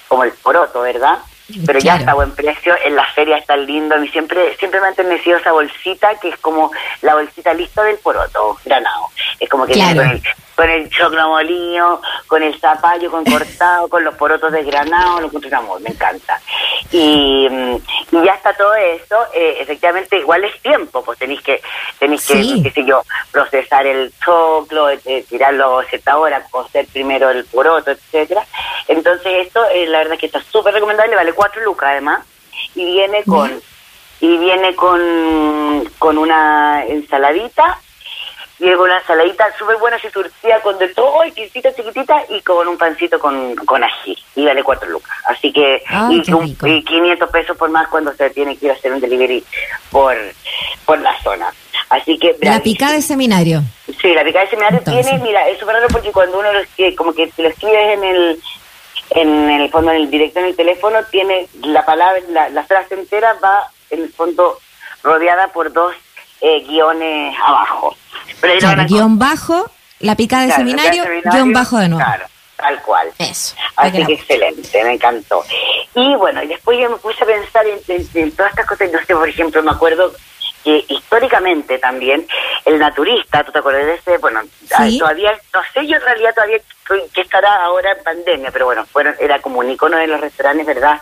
como 0.08 0.24
el 0.24 0.32
poroto, 0.32 0.80
¿verdad? 0.82 1.18
pero 1.64 1.78
ya 1.78 1.96
está 1.96 2.10
a 2.10 2.14
buen 2.14 2.32
precio, 2.32 2.74
en 2.84 2.94
la 2.94 3.06
feria 3.12 3.38
está 3.38 3.56
lindo, 3.56 3.94
a 3.94 3.98
mí 3.98 4.08
siempre, 4.08 4.54
siempre 4.58 4.80
me 4.80 4.86
ha 4.86 4.90
enternecido 4.90 5.38
esa 5.38 5.52
bolsita 5.52 6.14
que 6.20 6.28
es 6.28 6.36
como 6.38 6.70
la 7.00 7.14
bolsita 7.14 7.54
lista 7.54 7.82
del 7.84 7.96
poroto 7.98 8.58
granado, 8.64 9.06
es 9.40 9.48
como 9.48 9.66
que 9.66 9.74
con 10.58 10.68
el 10.68 10.90
choclo 10.90 11.28
molido, 11.28 12.02
con 12.26 12.42
el 12.42 12.58
zapallo 12.58 13.12
con 13.12 13.24
cortado, 13.24 13.86
con 13.86 14.02
los 14.02 14.16
porotos 14.16 14.50
de 14.50 14.64
granado, 14.64 15.20
lo 15.20 15.30
que 15.30 15.54
amor, 15.54 15.80
me 15.80 15.90
encanta. 15.90 16.40
Y, 16.90 17.46
mm, 17.48 17.76
y, 18.10 18.24
ya 18.24 18.32
está 18.32 18.52
todo 18.54 18.74
eso, 18.74 19.14
eh, 19.32 19.58
efectivamente 19.60 20.18
igual 20.18 20.42
es 20.42 20.60
tiempo, 20.60 21.04
pues 21.04 21.16
tenéis 21.16 21.42
que, 21.42 21.62
tenéis 22.00 22.26
que, 22.26 22.60
qué 22.60 22.72
sé 22.72 22.84
yo, 22.84 23.04
procesar 23.30 23.86
el 23.86 24.12
choclo, 24.18 24.90
eh, 24.90 25.24
tirarlo 25.28 25.78
a 25.78 25.84
cierta 25.84 26.18
hora, 26.18 26.42
cocer 26.50 26.88
primero 26.92 27.30
el 27.30 27.44
poroto, 27.44 27.92
etcétera. 27.92 28.44
Entonces 28.88 29.46
esto, 29.46 29.64
eh, 29.72 29.86
la 29.86 29.98
verdad 29.98 30.18
que 30.18 30.26
está 30.26 30.42
súper 30.42 30.74
recomendable, 30.74 31.14
vale 31.14 31.34
cuatro 31.34 31.62
lucas 31.62 31.90
además, 31.92 32.26
y 32.74 32.84
viene 32.84 33.22
con, 33.22 33.62
y 34.18 34.36
viene 34.38 34.74
con, 34.74 35.88
con 36.00 36.18
una 36.18 36.84
ensaladita 36.84 37.78
y 38.58 38.68
una 38.68 39.00
saladita 39.06 39.46
súper 39.56 39.76
buena, 39.76 39.98
se 40.00 40.10
surtía 40.10 40.60
con 40.60 40.76
de 40.78 40.88
todo, 40.88 41.24
y 41.24 41.32
chiquitita, 41.32 41.74
chiquitita, 41.74 42.24
y 42.28 42.40
con 42.40 42.66
un 42.66 42.76
pancito 42.76 43.18
con, 43.18 43.54
con 43.56 43.84
ají, 43.84 44.16
y 44.34 44.44
vale 44.44 44.64
cuatro 44.64 44.88
lucas. 44.90 45.16
Así 45.26 45.52
que, 45.52 45.82
y, 46.10 46.22
500 46.82 47.30
pesos 47.30 47.56
por 47.56 47.70
más 47.70 47.86
cuando 47.88 48.12
se 48.14 48.30
tiene 48.30 48.56
que 48.56 48.66
ir 48.66 48.72
a 48.72 48.74
hacer 48.74 48.92
un 48.92 49.00
delivery 49.00 49.44
por, 49.90 50.16
por 50.84 50.98
la 51.00 51.16
zona. 51.22 51.52
Así 51.90 52.18
que... 52.18 52.36
La 52.40 52.60
picada 52.60 52.94
de 52.94 53.02
seminario. 53.02 53.62
Sí, 54.00 54.12
la 54.12 54.24
picada 54.24 54.44
de 54.44 54.50
seminario 54.50 54.80
tiene, 54.80 55.18
mira, 55.18 55.48
es 55.48 55.58
súper 55.58 55.76
raro 55.76 55.88
porque 55.88 56.10
cuando 56.10 56.40
uno 56.40 56.52
lo 56.52 56.58
escribe, 56.58 56.96
como 56.96 57.14
que 57.14 57.30
lo 57.38 57.48
escribes 57.48 57.94
en 57.94 58.04
el 58.04 58.42
en 59.10 59.50
el 59.50 59.70
fondo, 59.70 59.90
en 59.90 60.02
el 60.02 60.10
directo 60.10 60.40
en 60.40 60.46
el 60.46 60.56
teléfono, 60.56 60.98
tiene 61.10 61.48
la 61.62 61.82
palabra, 61.86 62.20
la, 62.28 62.50
la 62.50 62.62
frase 62.64 62.94
entera 62.94 63.34
va 63.42 63.70
en 63.88 64.02
el 64.02 64.12
fondo 64.12 64.58
rodeada 65.02 65.48
por 65.48 65.72
dos 65.72 65.94
eh, 66.40 66.60
guiones 66.66 67.34
abajo. 67.42 67.96
Pero 68.40 68.58
claro, 68.58 68.84
guion 68.86 69.18
bajo, 69.18 69.70
la 70.00 70.16
picada 70.16 70.46
de 70.46 70.52
seminario, 70.52 71.04
guion 71.32 71.52
bajo 71.52 71.78
de 71.78 71.88
nuevo. 71.88 72.04
Claro, 72.04 72.26
tal 72.56 72.82
cual. 72.82 73.08
Eso. 73.18 73.54
Así 73.76 74.04
que 74.04 74.12
excelente, 74.12 74.84
me 74.84 74.94
encantó. 74.94 75.44
Y 75.94 76.14
bueno, 76.16 76.42
y 76.42 76.48
después 76.48 76.78
yo 76.80 76.90
me 76.90 76.96
puse 76.96 77.22
a 77.24 77.26
pensar 77.26 77.64
en, 77.66 78.06
en 78.14 78.32
todas 78.32 78.50
estas 78.50 78.66
cosas, 78.66 78.90
no 78.92 78.98
sé, 79.04 79.14
por 79.14 79.28
ejemplo, 79.28 79.62
me 79.62 79.70
acuerdo 79.70 80.12
que 80.64 80.84
históricamente 80.88 81.78
también 81.78 82.26
el 82.64 82.78
naturista, 82.78 83.44
¿tú 83.44 83.52
te 83.52 83.58
acuerdas 83.58 83.86
de 83.86 83.94
ese? 83.94 84.18
Bueno, 84.18 84.40
todavía, 84.98 85.38
no 85.52 85.60
sé 85.72 85.86
yo 85.86 85.96
en 85.96 86.02
realidad 86.02 86.34
todavía 86.34 86.58
que 87.12 87.20
estará 87.20 87.64
ahora 87.64 87.92
en 87.92 88.02
pandemia, 88.02 88.50
pero 88.50 88.66
bueno, 88.66 88.84
fueron 88.86 89.14
era 89.20 89.40
como 89.40 89.60
un 89.60 89.70
icono 89.70 89.96
de 89.96 90.06
los 90.06 90.20
restaurantes, 90.20 90.66
¿verdad? 90.66 91.00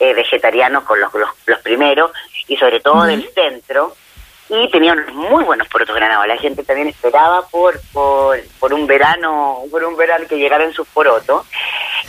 Eh, 0.00 0.12
vegetarianos 0.12 0.84
con 0.84 1.00
los, 1.00 1.10
los, 1.46 1.60
primeros 1.60 2.10
y 2.48 2.56
sobre 2.56 2.80
todo 2.80 3.04
del 3.04 3.28
centro 3.32 3.94
y 4.48 4.70
tenían 4.70 5.04
muy 5.14 5.44
buenos 5.44 5.68
porotos 5.68 5.94
granados. 5.94 6.26
La 6.26 6.36
gente 6.36 6.64
también 6.64 6.88
esperaba 6.88 7.46
por, 7.48 7.80
por, 7.92 8.38
por 8.58 8.74
un 8.74 8.86
verano, 8.86 9.62
por 9.70 9.84
un 9.84 9.96
verano 9.96 10.26
que 10.28 10.36
llegaran 10.36 10.72
sus 10.72 10.86
porotos. 10.88 11.46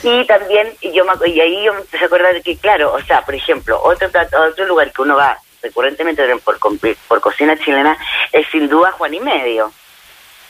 Y 0.03 0.25
también, 0.25 0.73
yo 0.81 1.05
me, 1.05 1.29
y 1.29 1.39
ahí 1.39 1.63
yo 1.63 1.73
me 1.73 1.81
empecé 1.81 2.03
a 2.03 2.07
acordar 2.07 2.33
de 2.33 2.41
que, 2.41 2.57
claro, 2.57 2.93
o 2.93 3.01
sea, 3.01 3.21
por 3.23 3.35
ejemplo, 3.35 3.81
otro, 3.81 4.09
otro 4.49 4.65
lugar 4.65 4.91
que 4.91 5.01
uno 5.01 5.15
va 5.15 5.37
recurrentemente 5.63 6.23
por, 6.43 6.59
por 7.07 7.21
cocina 7.21 7.57
chilena 7.57 7.97
es 8.31 8.45
sin 8.51 8.69
duda 8.69 8.91
Juan 8.91 9.13
y 9.13 9.19
Medio. 9.19 9.71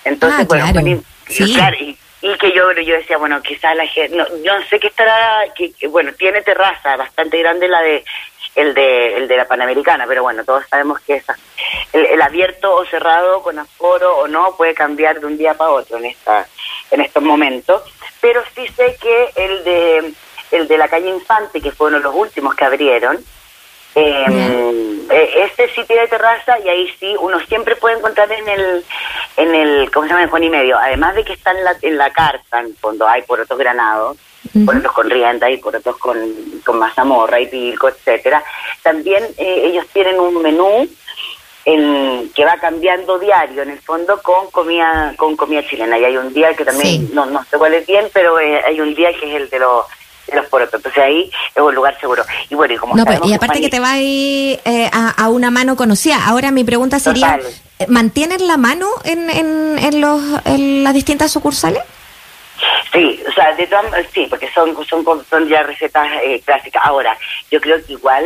Entonces, 0.04 0.42
ah, 0.42 0.46
bueno, 0.48 0.65
claro. 0.72 1.75
y, 1.80 1.98
y, 2.22 2.38
que 2.38 2.51
yo 2.54 2.72
yo 2.74 2.96
decía, 2.96 3.18
bueno, 3.18 3.42
quizás 3.42 3.75
la 3.75 3.88
gente, 3.88 4.15
no, 4.15 4.25
yo 4.44 4.54
sé 4.70 4.80
que 4.80 4.88
estará, 4.88 5.46
que, 5.56 5.74
bueno, 5.88 6.12
tiene 6.13 6.42
terraza 6.42 6.96
bastante 6.96 7.39
grande 7.39 7.68
la 7.68 7.82
de 7.82 8.04
el 8.56 8.74
de 8.74 9.18
el 9.18 9.28
de 9.28 9.38
la 9.38 9.48
Panamericana, 9.48 10.06
pero 10.08 10.24
bueno, 10.24 10.44
todos 10.46 10.64
sabemos 10.70 11.00
que 11.02 11.16
esa, 11.16 11.38
el, 11.94 12.22
abierto 12.22 12.74
o 12.74 12.86
cerrado 12.86 13.42
con 13.42 13.60
aforo 13.60 14.18
o 14.18 14.28
no 14.28 14.56
puede 14.56 14.74
cambiar 14.74 15.20
de 15.20 15.26
un 15.26 15.38
día 15.38 15.54
para 15.54 15.72
otro 15.72 15.98
en 15.98 16.06
esta 16.06 16.48
en 16.92 17.02
estos 17.02 17.22
momentos, 17.22 17.84
pero 18.22 18.42
sí 18.56 18.68
sé 18.70 18.98
que 19.02 19.30
el 19.36 19.64
de 19.64 20.14
el 20.52 20.68
de 20.68 20.78
la 20.78 20.88
calle 20.88 21.10
Infante, 21.10 21.62
que 21.62 21.72
fue 21.72 21.88
uno 21.88 21.98
de 21.98 22.04
los 22.04 22.16
últimos 22.16 22.56
que 22.56 22.66
abrieron, 22.66 23.18
eh, 23.96 25.06
este 25.36 25.70
sí 25.74 25.84
tiene 25.86 26.08
terraza 26.08 26.60
y 26.60 26.70
ahí 26.70 26.90
sí 27.00 27.16
uno 27.20 27.40
siempre 27.42 27.76
puede 27.76 27.98
encontrar 27.98 28.32
en 28.32 28.48
el 28.48 28.86
en 29.38 29.56
el 29.56 29.92
cómo 29.92 30.06
se 30.06 30.10
llama 30.10 30.24
en 30.24 30.30
Juan 30.30 30.44
y 30.44 30.50
medio. 30.50 30.78
Además 30.78 31.16
de 31.16 31.26
que 31.26 31.34
está 31.34 31.52
en 31.52 31.64
la, 31.64 31.76
en 31.82 31.98
la 31.98 32.12
carta 32.12 32.62
en 32.62 32.76
fondo 32.76 33.08
hay 33.08 33.22
por 33.24 33.40
otros 33.40 33.60
granados 33.60 34.18
por 34.66 34.75
otros 34.75 34.94
con 34.94 35.10
rienda 35.10 35.50
y 35.50 35.58
por 35.58 35.75
otros 35.75 35.98
con, 35.98 36.18
con 36.66 36.80
mazamorra 36.80 37.40
y 37.40 37.48
pilco 37.48 37.90
etcétera 37.90 38.44
también 38.84 39.24
eh, 39.38 39.62
ellos 39.66 39.86
tienen 39.94 40.20
un 40.20 40.42
menú 40.42 40.88
en, 41.66 42.30
que 42.36 42.46
va 42.46 42.58
cambiando 42.58 43.18
diario 43.18 43.64
en 43.64 43.72
el 43.72 43.80
fondo 43.80 44.22
con 44.22 44.52
comida 44.52 45.14
con 45.18 45.36
comida 45.36 45.66
chilena 45.68 45.98
y 45.98 46.06
hay 46.06 46.18
un 46.18 46.34
día 46.34 46.54
que 46.54 46.66
también 46.66 47.10
no 47.14 47.25
no 47.25 47.44
sé 47.46 47.58
cuál 47.58 47.74
es 47.74 47.88
bien 47.88 48.08
pero 48.14 48.40
eh, 48.40 48.62
hay 48.66 48.80
un 48.80 48.94
día 48.94 49.10
que 49.20 49.30
es 49.30 49.42
el 49.42 49.50
de 49.50 49.60
los 49.60 49.86
los 50.34 50.46
porotos. 50.48 50.75
Entonces 50.75 51.04
ahí 51.04 51.32
es 51.54 51.62
un 51.62 51.75
lugar 51.75 52.00
seguro. 52.00 52.24
Y 52.50 52.56
bueno, 52.56 52.74
y 52.74 52.78
como 52.78 52.96
no, 52.96 53.04
y 53.25 53.34
aparte 53.34 53.62
que, 53.62 53.70
te 53.70 53.80
va 53.80 54.00
eh, 54.00 54.60
a, 54.92 55.10
a, 55.12 55.30
una 55.30 55.52
mano 55.52 55.75
conocida. 55.75 56.25
Ahora 56.25 56.52
mi 56.52 56.64
pregunta 56.64 57.00
sería, 57.00 57.40
¿mantienen 57.88 58.48
la 58.48 58.58
mano 58.58 58.88
en, 59.04 59.30
en, 59.30 59.78
en, 59.80 60.02
los, 60.02 60.22
en 60.46 60.84
las 60.84 60.94
distintas 60.94 61.32
sucursales? 61.32 61.84
Sí, 62.92 63.22
o 63.28 63.32
sea, 63.32 63.54
de 63.56 63.68
todas, 63.68 63.86
sí, 64.14 64.28
porque 64.30 64.50
son, 64.52 64.76
son, 64.86 65.26
son 65.30 65.48
ya 65.48 65.64
recetas 65.64 66.08
eh, 66.24 66.42
clásicas. 66.46 66.82
Ahora, 66.86 67.18
yo 67.52 67.60
creo 67.60 67.84
que 67.86 67.94
igual, 67.94 68.26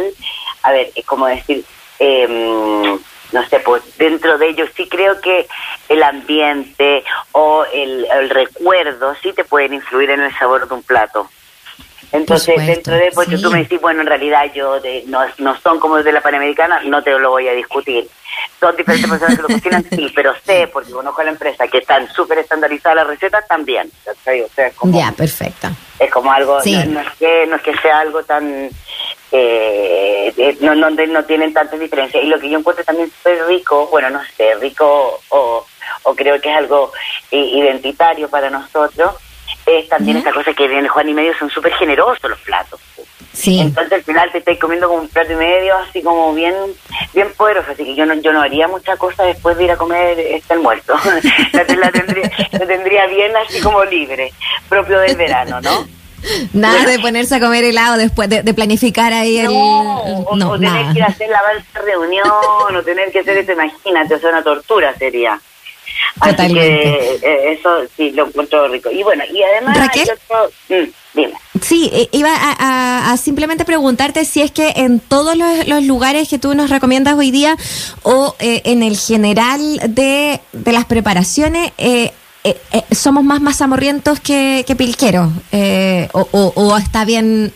a 0.63 0.71
ver, 0.71 0.91
es 0.95 1.05
como 1.05 1.27
decir, 1.27 1.63
eh, 1.99 2.99
no 3.31 3.45
sé, 3.47 3.59
pues 3.59 3.97
dentro 3.97 4.37
de 4.37 4.49
ellos 4.49 4.69
sí 4.75 4.87
creo 4.87 5.19
que 5.21 5.47
el 5.87 6.01
ambiente 6.03 7.03
o 7.31 7.63
el, 7.73 8.05
el 8.05 8.29
recuerdo 8.29 9.15
sí 9.21 9.33
te 9.33 9.43
pueden 9.43 9.73
influir 9.73 10.09
en 10.11 10.21
el 10.21 10.35
sabor 10.37 10.67
de 10.67 10.73
un 10.73 10.83
plato. 10.83 11.29
Entonces, 12.11 12.65
dentro 12.65 12.95
de, 12.95 13.11
pues 13.13 13.29
tú 13.41 13.51
me 13.51 13.59
decís, 13.59 13.79
bueno, 13.79 14.01
en 14.01 14.07
realidad 14.07 14.51
yo 14.53 14.79
de, 14.79 15.03
no, 15.07 15.21
no 15.37 15.59
son 15.59 15.79
como 15.79 16.01
de 16.01 16.11
la 16.11 16.21
Panamericana, 16.21 16.81
no 16.85 17.03
te 17.03 17.11
lo 17.17 17.29
voy 17.31 17.47
a 17.47 17.53
discutir. 17.53 18.07
Son 18.59 18.75
diferentes 18.75 19.09
personas 19.09 19.35
que 19.35 19.41
lo 19.43 19.47
cocinan, 19.47 19.85
sí, 19.89 20.11
pero 20.15 20.33
sé, 20.43 20.67
porque 20.71 20.91
conozco 20.91 21.21
a 21.21 21.25
la 21.25 21.31
empresa, 21.31 21.67
que 21.67 21.79
están 21.79 22.11
súper 22.13 22.39
estandarizadas 22.39 22.97
las 22.97 23.07
recetas 23.07 23.47
también. 23.47 23.91
ya, 24.91 25.11
perfecto. 25.11 25.67
Es 25.99 26.09
como 26.11 26.31
algo, 26.31 26.55
no, 26.55 26.99
es 27.01 27.11
que, 27.19 27.45
no 27.47 27.55
es 27.55 27.61
que 27.61 27.77
sea 27.77 27.99
algo 27.99 28.23
tan... 28.23 28.69
Eh, 29.31 30.57
no, 30.61 30.73
no, 30.73 30.89
no 30.89 31.25
tienen 31.25 31.53
tantas 31.53 31.79
diferencias. 31.79 32.23
Y 32.23 32.27
lo 32.27 32.39
que 32.39 32.49
yo 32.49 32.57
encuentro 32.57 32.83
también 32.83 33.11
súper 33.11 33.45
rico, 33.45 33.87
bueno, 33.91 34.09
no 34.09 34.21
sé, 34.35 34.55
rico 34.55 35.19
o, 35.29 35.65
o 36.03 36.15
creo 36.15 36.41
que 36.41 36.49
es 36.49 36.57
algo 36.57 36.91
identitario 37.29 38.27
para 38.29 38.49
nosotros, 38.49 39.15
es 39.77 39.89
también 39.89 40.17
esta 40.17 40.33
cosa 40.33 40.53
que 40.53 40.67
viene 40.67 40.87
Juan 40.87 41.09
y 41.09 41.13
medio 41.13 41.37
son 41.37 41.49
súper 41.49 41.73
generosos 41.73 42.29
los 42.29 42.39
platos. 42.39 42.79
Sí. 43.33 43.59
Entonces 43.59 43.93
al 43.93 44.03
final 44.03 44.31
te 44.31 44.39
estáis 44.39 44.59
comiendo 44.59 44.87
como 44.87 45.01
un 45.01 45.07
plato 45.07 45.31
y 45.31 45.35
medio 45.35 45.77
así 45.77 46.01
como 46.01 46.33
bien 46.33 46.53
bien 47.13 47.31
poderoso, 47.37 47.71
así 47.71 47.83
que 47.83 47.95
yo 47.95 48.05
no 48.05 48.15
yo 48.15 48.33
no 48.33 48.41
haría 48.41 48.67
mucha 48.67 48.97
cosa 48.97 49.23
después 49.23 49.57
de 49.57 49.65
ir 49.65 49.71
a 49.71 49.77
comer 49.77 50.19
este 50.19 50.53
almuerzo. 50.53 50.93
la, 51.53 51.91
tendría, 51.91 52.31
la 52.51 52.65
tendría 52.65 53.07
bien 53.07 53.31
así 53.37 53.61
como 53.61 53.85
libre, 53.85 54.33
propio 54.67 54.99
del 54.99 55.15
verano, 55.15 55.61
¿no? 55.61 55.99
Nada 56.53 56.85
de 56.85 56.99
ponerse 56.99 57.35
a 57.35 57.39
comer 57.39 57.63
helado 57.63 57.97
después 57.97 58.29
de, 58.29 58.53
planificar 58.53 59.13
ahí 59.13 59.37
el. 59.37 59.45
No, 59.45 60.01
o, 60.01 60.59
tener 60.59 60.93
que 60.93 61.01
hacer 61.01 61.29
la 61.29 61.41
reunión, 61.81 62.27
o 62.75 62.83
tener 62.83 63.11
que 63.11 63.19
hacer 63.19 63.37
eso, 63.37 63.53
imagínate, 63.53 64.15
o 64.15 64.19
sea, 64.19 64.29
una 64.29 64.43
tortura 64.43 64.93
sería. 64.97 65.39
Así 66.19 66.53
que 66.53 67.19
eh, 67.21 67.53
eso 67.53 67.69
sí 67.95 68.11
lo 68.11 68.27
encuentro 68.27 68.67
rico. 68.67 68.89
Y 68.91 69.03
bueno, 69.03 69.23
y 69.31 69.41
además 69.41 69.77
¿Raquel? 69.77 70.09
Mm, 70.69 70.89
dime. 71.13 71.33
Sí, 71.61 71.89
eh, 71.93 72.09
iba 72.11 72.31
a, 72.33 73.15
simplemente 73.17 73.65
preguntarte 73.65 74.25
si 74.25 74.41
es 74.41 74.51
que 74.51 74.73
en 74.75 74.99
todos 74.99 75.37
los, 75.37 75.83
lugares 75.83 76.27
que 76.27 76.39
tú 76.39 76.53
nos 76.55 76.69
recomiendas 76.69 77.15
hoy 77.15 77.31
día 77.31 77.55
o 78.03 78.35
eh, 78.39 78.61
en 78.65 78.83
el 78.83 78.97
general 78.97 79.79
de, 79.87 80.39
de 80.51 80.71
las 80.71 80.85
preparaciones, 80.85 81.71
somos 82.91 83.23
más 83.23 83.41
mazamorrientos 83.41 84.19
que, 84.19 84.63
que 84.65 84.75
pilqueros 84.75 85.29
o, 86.13 86.27
o, 86.55 86.77
está 86.77 87.05
bien 87.05 87.53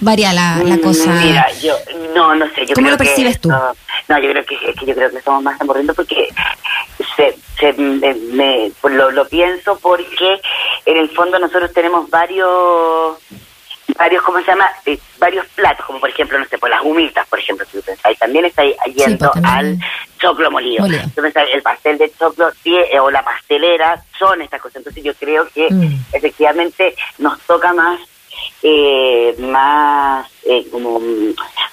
varía 0.00 0.32
la, 0.32 0.62
la, 0.64 0.78
cosa. 0.78 1.10
Mira, 1.12 1.46
yo 1.62 1.76
no, 2.14 2.34
no 2.34 2.46
sé. 2.54 2.66
Yo 2.66 2.74
¿Cómo 2.74 2.90
lo 2.90 2.96
percibes 2.96 3.40
tú? 3.40 3.48
No, 3.48 4.18
yo 4.18 4.30
creo 4.30 4.44
que, 4.44 4.56
que, 4.56 4.86
yo 4.86 4.94
creo 4.94 5.10
que 5.10 5.20
somos 5.20 5.42
más 5.42 5.58
zamorrientos 5.58 5.96
porque 5.96 6.28
se, 7.16 7.36
se, 7.58 7.72
me, 7.74 8.70
lo, 8.82 9.10
lo 9.10 9.28
pienso 9.28 9.78
porque 9.78 10.40
en 10.84 10.96
el 10.96 11.08
fondo 11.10 11.38
nosotros 11.38 11.72
tenemos 11.72 12.10
varios 12.10 13.18
varios, 13.96 14.22
¿cómo 14.22 14.40
se 14.40 14.46
llama? 14.46 14.68
Eh, 14.86 14.98
varios 15.18 15.46
platos, 15.54 15.86
como 15.86 16.00
por 16.00 16.10
ejemplo, 16.10 16.38
no 16.38 16.44
sé, 16.46 16.58
por 16.58 16.70
las 16.70 16.82
humitas, 16.82 17.26
por 17.28 17.38
ejemplo, 17.38 17.66
si 17.70 17.80
pensáis, 17.80 18.18
también 18.18 18.44
está 18.44 18.62
yendo 18.86 19.30
pues, 19.32 19.44
al 19.44 19.78
choclo 20.18 20.50
molido. 20.50 20.86
el 20.86 21.62
pastel 21.62 21.98
de 21.98 22.12
choclo 22.18 22.50
eh, 22.64 22.98
o 23.00 23.10
la 23.10 23.24
pastelera 23.24 24.02
son 24.18 24.42
estas 24.42 24.60
cosas. 24.60 24.76
Entonces 24.76 25.04
yo 25.04 25.14
creo 25.14 25.48
que 25.48 25.68
mm. 25.70 26.04
efectivamente 26.12 26.94
nos 27.18 27.38
toca 27.42 27.72
más 27.72 28.00
eh, 28.66 29.36
más 29.40 30.26
eh, 30.42 30.66
como 30.70 30.98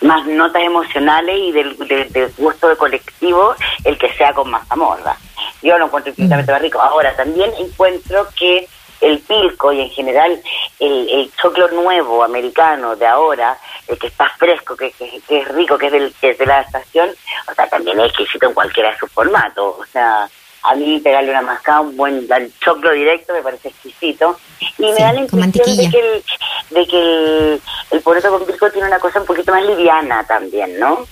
más 0.02 0.26
notas 0.26 0.62
emocionales 0.62 1.38
y 1.40 1.52
del, 1.54 2.34
gusto 2.38 2.68
de 2.68 2.76
colectivo 2.76 3.56
el 3.86 3.98
que 3.98 4.12
sea 4.14 4.34
con 4.34 4.52
más 4.52 4.70
amorra. 4.70 5.16
Yo 5.62 5.78
lo 5.78 5.86
encuentro 5.86 6.10
infinitamente 6.10 6.52
más 6.52 6.62
rico. 6.62 6.82
Ahora, 6.82 7.16
también 7.16 7.50
encuentro 7.58 8.28
que 8.38 8.68
el 9.00 9.20
pilco 9.20 9.72
y 9.72 9.80
en 9.80 9.90
general 9.90 10.42
el, 10.80 11.10
el 11.10 11.32
choclo 11.42 11.70
nuevo 11.70 12.26
americano 12.26 12.98
de 12.98 13.08
ahora, 13.08 13.58
el 13.88 13.98
que 13.98 14.08
está 14.08 14.28
fresco, 14.38 14.76
que, 14.76 14.92
que, 14.92 15.40
es 15.40 15.48
rico, 15.48 15.78
que 15.78 15.86
es, 15.86 15.92
del, 15.94 16.14
que 16.20 16.32
es 16.32 16.38
de 16.38 16.46
la 16.46 16.60
estación, 16.60 17.10
o 17.50 17.54
sea, 17.54 17.68
también 17.70 18.02
es 18.02 18.08
exquisito 18.08 18.48
en 18.48 18.54
cualquiera 18.54 18.92
de 18.92 18.98
sus 18.98 19.12
formatos. 19.12 19.76
O 19.80 19.86
sea, 19.86 20.30
a 20.64 20.76
mí 20.76 21.00
pegarle 21.00 21.32
una 21.32 21.42
mascada, 21.42 21.82
un 21.82 21.98
buen 21.98 22.28
choclo 22.60 22.92
directo 22.92 23.34
me 23.34 23.42
parece 23.42 23.70
exquisito. 23.70 24.38
Y 24.78 24.92
me 24.92 25.00
da 25.00 25.14
la 25.14 25.22
impresión 25.22 25.78
de 25.78 25.90
que, 25.90 26.00
el, 26.00 26.24
de 26.70 26.88
que 26.88 26.98
el, 27.00 27.62
el 27.92 28.02
poroto 28.02 28.30
con 28.30 28.46
pilco 28.46 28.70
tiene 28.70 28.88
una 28.88 29.00
cosa 29.00 29.20
un 29.20 29.26
poquito 29.26 29.52
más 29.52 29.64
liviana 29.64 30.24
también, 30.26 30.80
¿no? 30.80 31.06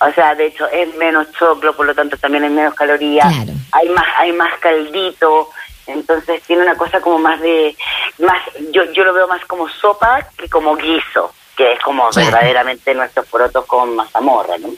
O 0.00 0.12
sea, 0.12 0.34
de 0.34 0.46
hecho 0.46 0.66
es 0.68 0.94
menos 0.96 1.30
choclo, 1.32 1.74
por 1.74 1.86
lo 1.86 1.94
tanto 1.94 2.16
también 2.16 2.44
es 2.44 2.50
menos 2.50 2.74
calorías. 2.74 3.32
Hay 3.72 3.88
más 3.90 4.06
hay 4.16 4.32
más 4.32 4.58
caldito, 4.58 5.50
entonces 5.86 6.42
tiene 6.42 6.62
una 6.62 6.76
cosa 6.76 7.00
como 7.00 7.18
más 7.18 7.40
de 7.40 7.76
más 8.18 8.40
yo 8.72 8.84
yo 8.92 9.04
lo 9.04 9.14
veo 9.14 9.28
más 9.28 9.44
como 9.46 9.68
sopa 9.68 10.26
que 10.36 10.48
como 10.48 10.76
guiso, 10.76 11.32
que 11.56 11.72
es 11.72 11.80
como 11.80 12.10
verdaderamente 12.14 12.94
nuestros 12.94 13.26
porotos 13.26 13.64
con 13.66 13.94
mazamorra, 13.94 14.58
¿no? 14.58 14.68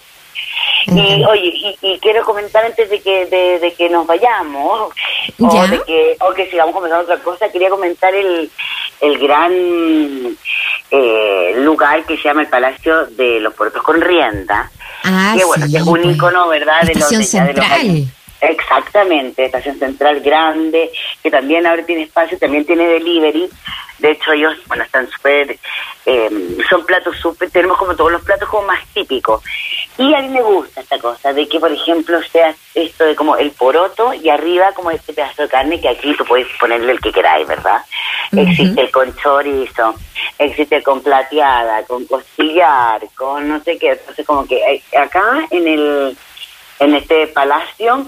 Y 0.87 1.25
oye, 1.25 1.77
y, 1.81 1.99
quiero 1.99 2.25
comentar 2.25 2.65
antes 2.65 2.91
de 2.91 3.01
que 3.01 3.27
de, 3.27 3.75
que 3.75 3.89
nos 3.89 4.07
vayamos 4.07 4.93
o 5.41 5.67
de 5.69 5.83
que 5.85 6.17
o 6.21 6.33
que 6.35 6.51
sigamos 6.51 6.75
comentando 6.75 7.05
otra 7.05 7.23
cosa, 7.23 7.49
quería 7.51 7.71
comentar 7.71 8.15
el 8.15 8.51
el 9.01 9.19
gran 9.19 9.53
eh, 10.91 11.55
lugar 11.57 12.05
que 12.05 12.17
se 12.17 12.25
llama 12.25 12.43
el 12.43 12.49
Palacio 12.49 13.07
de 13.07 13.41
los 13.41 13.55
Puertos 13.55 13.83
con 13.83 14.01
Rienda, 14.01 14.71
Ah, 15.05 15.35
que 15.37 15.45
bueno, 15.45 15.67
sí, 15.67 15.73
que 15.73 15.79
es 15.79 15.85
un 15.85 16.01
pues. 16.01 16.17
icono, 16.17 16.49
¿verdad? 16.49 16.83
De 16.83 16.95
los, 16.95 17.11
Estación 17.13 17.47
de, 17.47 17.55
los 17.55 17.67
Central. 17.67 18.07
Exactamente, 18.43 19.45
estación 19.45 19.79
central 19.79 20.21
grande, 20.21 20.91
que 21.23 21.31
también 21.31 21.65
ahora 21.65 21.85
tiene 21.87 22.03
espacio, 22.03 22.37
también 22.39 22.65
tiene 22.65 22.89
delivery. 22.89 23.49
De 23.99 24.11
hecho, 24.11 24.33
ellos, 24.33 24.55
bueno, 24.67 24.83
están 24.83 25.09
súper, 25.09 25.57
eh, 26.07 26.57
son 26.69 26.85
platos 26.85 27.17
súper, 27.19 27.51
tenemos 27.53 27.79
como 27.79 27.95
todos 27.95 28.11
los 28.11 28.23
platos 28.23 28.49
como 28.49 28.67
más 28.67 28.85
típicos. 28.93 29.45
Y 29.99 30.15
a 30.15 30.23
mí 30.23 30.29
me 30.29 30.43
gusta 30.43 30.81
esta 30.81 30.99
cosa, 30.99 31.33
de 31.33 31.47
que, 31.47 31.61
por 31.61 31.71
ejemplo, 31.71 32.21
sea 32.23 32.55
esto 32.75 33.05
de 33.05 33.15
como 33.15 33.37
el 33.37 33.51
poroto 33.51 34.15
y 34.15 34.31
arriba 34.31 34.73
como 34.73 34.91
este 34.91 35.13
pedazo 35.13 35.43
de 35.43 35.49
carne 35.49 35.81
que 35.81 35.89
aquí 35.89 36.15
tú 36.17 36.25
puedes 36.25 36.47
ponerle 36.59 36.93
el 36.93 37.01
que 37.01 37.13
queráis, 37.13 37.47
¿verdad? 37.47 37.83
Existe 38.33 38.81
el 38.81 38.91
con 38.91 39.15
chorizo, 39.17 39.95
existe 40.39 40.77
el 40.77 40.83
con 40.83 41.03
plateada, 41.03 41.85
con 41.85 42.07
costillar, 42.07 43.03
con 43.15 43.47
no 43.49 43.61
sé 43.63 43.79
qué. 43.79 43.91
Entonces, 43.91 44.27
como 44.27 44.47
que 44.47 44.57
eh, 44.57 44.83
acá 44.97 45.47
en 45.51 45.69
el 45.69 46.17
en 46.79 46.95
este 46.95 47.27
palacio 47.29 48.07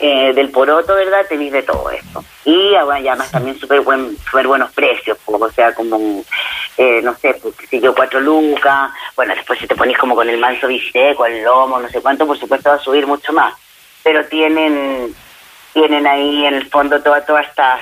eh, 0.00 0.32
del 0.34 0.50
poroto, 0.50 0.94
¿verdad? 0.94 1.26
Tenéis 1.28 1.52
de 1.52 1.62
todo 1.62 1.90
esto. 1.90 2.24
Y 2.44 2.74
además 2.74 3.30
también 3.30 3.58
súper 3.58 3.80
buen, 3.80 4.16
súper 4.18 4.46
buenos 4.46 4.72
precios, 4.72 5.18
pues, 5.24 5.42
o 5.42 5.50
sea, 5.50 5.74
como, 5.74 6.24
eh, 6.76 7.00
no 7.02 7.14
sé, 7.16 7.34
pues, 7.42 7.54
sé 7.68 7.80
yo, 7.80 7.94
cuatro 7.94 8.20
lucas. 8.20 8.90
Bueno, 9.16 9.34
después 9.34 9.58
si 9.58 9.66
te 9.66 9.74
ponís 9.74 9.98
como 9.98 10.14
con 10.14 10.28
el 10.28 10.38
manso 10.38 10.66
bistec 10.68 11.18
o 11.18 11.26
el 11.26 11.42
lomo, 11.42 11.78
no 11.80 11.88
sé 11.88 12.00
cuánto, 12.00 12.26
por 12.26 12.38
supuesto 12.38 12.70
va 12.70 12.76
a 12.76 12.80
subir 12.80 13.06
mucho 13.06 13.32
más. 13.32 13.54
Pero 14.02 14.24
tienen 14.26 15.14
tienen 15.72 16.06
ahí 16.06 16.46
en 16.46 16.54
el 16.54 16.68
fondo 16.70 17.00
todas 17.02 17.26
todas 17.26 17.46
estas 17.46 17.80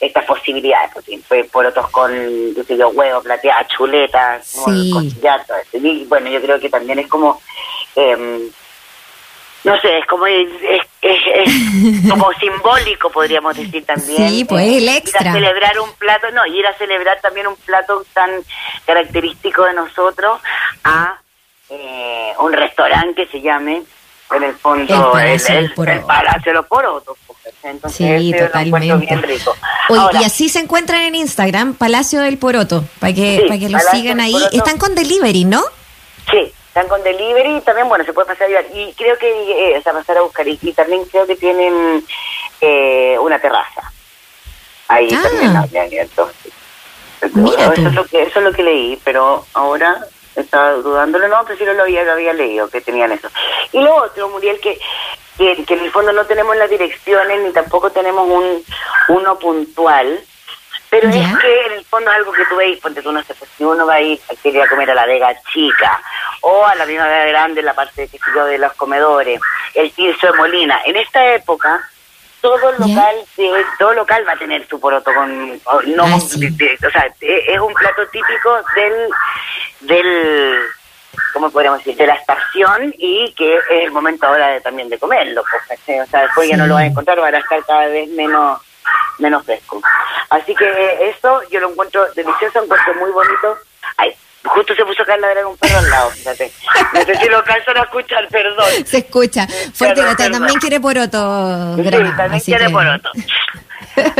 estas 0.00 0.24
posibilidades, 0.24 0.90
tienen, 1.04 1.24
pues, 1.28 1.46
porotos 1.48 1.88
con, 1.90 2.10
qué 2.56 2.64
sé 2.66 2.76
yo, 2.76 2.88
huevo, 2.88 3.22
plateada, 3.22 3.64
chuletas, 3.68 4.46
Sí. 4.48 4.90
costillar, 4.92 5.46
todo 5.46 5.56
eso. 5.58 5.76
Y 5.76 6.04
bueno, 6.06 6.28
yo 6.28 6.40
creo 6.42 6.58
que 6.58 6.68
también 6.68 6.98
es 6.98 7.06
como... 7.06 7.40
em, 7.94 8.50
no 9.64 9.80
sé, 9.80 9.98
es 9.98 10.06
como 10.06 10.26
es, 10.26 10.48
es- 10.62 10.82
como 12.10 12.32
simbólico, 12.34 13.10
podríamos 13.10 13.56
decir 13.56 13.84
también. 13.84 14.28
Sí, 14.30 14.44
pues, 14.44 14.64
eh, 14.66 14.76
el 14.78 14.82
Ir 14.84 14.88
extra. 14.90 15.30
a 15.30 15.34
celebrar 15.34 15.78
un 15.80 15.92
plato, 15.94 16.30
no, 16.32 16.44
ir 16.46 16.66
a 16.66 16.74
celebrar 16.78 17.20
también 17.20 17.46
un 17.46 17.56
plato 17.56 18.04
tan 18.12 18.30
característico 18.86 19.64
de 19.64 19.74
nosotros 19.74 20.40
a 20.84 21.18
eh, 21.70 22.32
un 22.40 22.52
restaurante 22.52 23.24
que 23.24 23.30
se 23.32 23.40
llame, 23.40 23.82
en 24.34 24.42
el 24.44 24.54
fondo, 24.54 24.94
El 24.94 25.02
Palacio 25.12 25.54
del 25.54 25.64
el, 25.66 25.72
Poroto. 25.74 25.98
el 25.98 26.04
Palacio 26.06 26.52
de 26.52 26.54
los 26.54 26.66
Porotos. 26.66 27.18
pues, 27.26 27.38
Entonces, 27.64 28.20
Sí, 28.22 28.32
totalmente. 28.38 28.96
bien 29.06 29.22
rico. 29.22 29.54
Oye, 29.90 30.00
Ahora, 30.00 30.22
y 30.22 30.24
así 30.24 30.48
se 30.48 30.58
encuentran 30.60 31.02
en 31.02 31.14
Instagram, 31.16 31.74
Palacio 31.74 32.20
del 32.20 32.38
Poroto, 32.38 32.84
para 32.98 33.12
que, 33.12 33.40
Sí, 33.42 33.48
para 33.48 33.58
que 33.60 33.68
lo 33.68 33.78
Palacio 33.78 33.98
sigan 34.00 34.20
ahí. 34.20 34.32
Poroto. 34.32 34.56
Están 34.56 34.78
con 34.78 34.94
delivery, 34.94 35.44
¿no? 35.44 35.62
Sí, 36.30 36.52
están 36.72 36.88
con 36.88 37.02
delivery 37.02 37.56
y 37.56 37.60
también, 37.60 37.86
bueno, 37.86 38.02
se 38.02 38.14
puede 38.14 38.28
pasar 38.28 38.46
a 38.46 38.48
llevar. 38.48 38.64
Y 38.72 38.94
creo 38.94 39.18
que, 39.18 39.28
eh, 39.28 39.76
o 39.78 39.82
sea, 39.82 39.92
pasar 39.92 40.16
a 40.16 40.22
buscar. 40.22 40.48
Y, 40.48 40.58
y 40.62 40.72
también 40.72 41.04
creo 41.04 41.26
que 41.26 41.36
tienen 41.36 42.02
eh, 42.62 43.18
una 43.20 43.38
terraza. 43.38 43.92
Ahí 44.88 45.08
Ah. 45.12 45.20
también. 45.22 45.52
Mira 47.34 47.72
eso, 47.74 47.88
es 47.88 47.94
lo 47.94 48.04
que, 48.06 48.22
eso 48.22 48.38
es 48.38 48.44
lo 48.44 48.52
que 48.52 48.62
leí, 48.62 48.98
pero 49.04 49.44
ahora 49.52 50.06
estaba 50.34 50.72
dudándolo. 50.72 51.28
No, 51.28 51.44
pero 51.44 51.58
sí 51.58 51.64
lo 51.66 51.82
había, 51.82 52.04
lo 52.04 52.12
había 52.12 52.32
leído, 52.32 52.68
que 52.70 52.80
tenían 52.80 53.12
eso. 53.12 53.28
Y 53.72 53.80
lo 53.80 53.94
otro, 53.94 54.28
Muriel, 54.30 54.58
que, 54.60 54.78
que, 55.36 55.64
que 55.64 55.74
en 55.74 55.80
el 55.80 55.90
fondo 55.92 56.12
no 56.12 56.24
tenemos 56.24 56.56
las 56.56 56.70
direcciones 56.70 57.42
ni 57.42 57.52
tampoco 57.52 57.90
tenemos 57.90 58.26
un 58.28 58.64
uno 59.08 59.38
puntual. 59.38 60.20
Pero 60.92 61.08
Ya. 61.08 61.20
es 61.22 61.38
que 61.38 61.66
en 61.66 61.72
el 61.72 61.84
fondo 61.86 62.10
es 62.10 62.16
algo 62.18 62.32
que 62.32 62.44
tú 62.44 62.56
veis, 62.56 62.78
ponte 62.78 63.00
tú, 63.00 63.10
no 63.12 63.22
sé, 63.22 63.32
pues 63.34 63.50
si 63.56 63.64
uno 63.64 63.86
va 63.86 63.94
a 63.94 64.00
ir 64.02 64.20
a 64.30 64.34
querer 64.42 64.56
ir 64.56 64.62
a 64.62 64.68
comer 64.68 64.90
a 64.90 64.94
la 64.94 65.06
Vega 65.06 65.34
Chica 65.50 65.98
o 66.42 66.66
a 66.66 66.74
la 66.74 66.84
misma 66.84 67.06
Vega 67.06 67.24
Grande, 67.26 67.62
la 67.62 67.72
parte 67.72 68.06
sé 68.06 68.18
yo, 68.34 68.44
de 68.44 68.58
los 68.58 68.74
comedores, 68.74 69.40
el 69.74 69.90
Tirso 69.92 70.26
de 70.26 70.32
Molina, 70.34 70.80
en 70.84 70.96
esta 70.96 71.24
época 71.34 71.80
todo 72.42 72.72
local 72.72 73.14
de, 73.38 73.64
todo 73.78 73.94
local 73.94 74.24
va 74.28 74.32
a 74.32 74.36
tener 74.36 74.66
su 74.68 74.78
poroto 74.80 75.14
con 75.14 75.48
no 75.52 76.04
Ah, 76.04 76.10
con- 76.10 76.20
sí. 76.20 76.46
de- 76.50 76.78
o 76.86 76.90
sea 76.90 77.06
e- 77.20 77.44
es 77.54 77.58
un 77.60 77.72
plato 77.72 78.04
típico 78.08 78.58
del 78.74 79.08
del 79.80 80.58
cómo 81.32 81.50
podríamos 81.50 81.78
decir 81.78 81.96
de 81.96 82.06
la 82.06 82.14
estación 82.14 82.92
y 82.98 83.32
que 83.34 83.56
es 83.56 83.62
el 83.70 83.92
momento 83.92 84.26
ahora 84.26 84.48
de, 84.48 84.60
también 84.60 84.88
de 84.88 84.98
comerlo 84.98 85.42
pues, 85.68 85.80
o 86.02 86.06
sea 86.10 86.22
después 86.22 86.48
ya 86.48 86.56
no 86.56 86.66
lo 86.66 86.74
vas 86.74 86.82
a 86.82 86.86
encontrar 86.86 87.18
van 87.20 87.34
a 87.34 87.38
estar 87.38 87.64
cada 87.64 87.86
vez 87.86 88.08
menos 88.10 88.60
menos 89.18 89.44
fresco 89.44 89.80
así 90.32 90.54
que 90.54 91.10
eso 91.10 91.40
yo 91.50 91.60
lo 91.60 91.70
encuentro 91.70 92.04
delicioso 92.14 92.62
encuentro 92.62 92.94
muy 92.94 93.10
bonito 93.10 93.56
ay 93.98 94.14
justo 94.44 94.74
se 94.74 94.84
puso 94.84 95.02
acá 95.02 95.14
a 95.14 95.18
ladrar 95.18 95.46
un 95.46 95.56
perro 95.56 95.78
al 95.78 95.88
lado 95.90 96.10
fíjate 96.10 96.50
no 96.92 97.02
sé 97.04 97.14
si 97.16 97.28
lo 97.28 97.36
alcanzan 97.38 97.76
a 97.78 97.82
escuchar 97.82 98.26
perdón 98.28 98.66
Se 98.86 98.98
escucha. 98.98 99.46
Fuerte, 99.74 100.00
Claro, 100.00 100.16
también 100.16 100.42
perdón. 100.42 100.60
quiere 100.60 100.80
poroto. 100.80 101.76
Sí, 101.76 101.90
también 102.16 102.40
quiere 102.44 102.66
que- 102.66 102.72
poroto. 102.72 103.10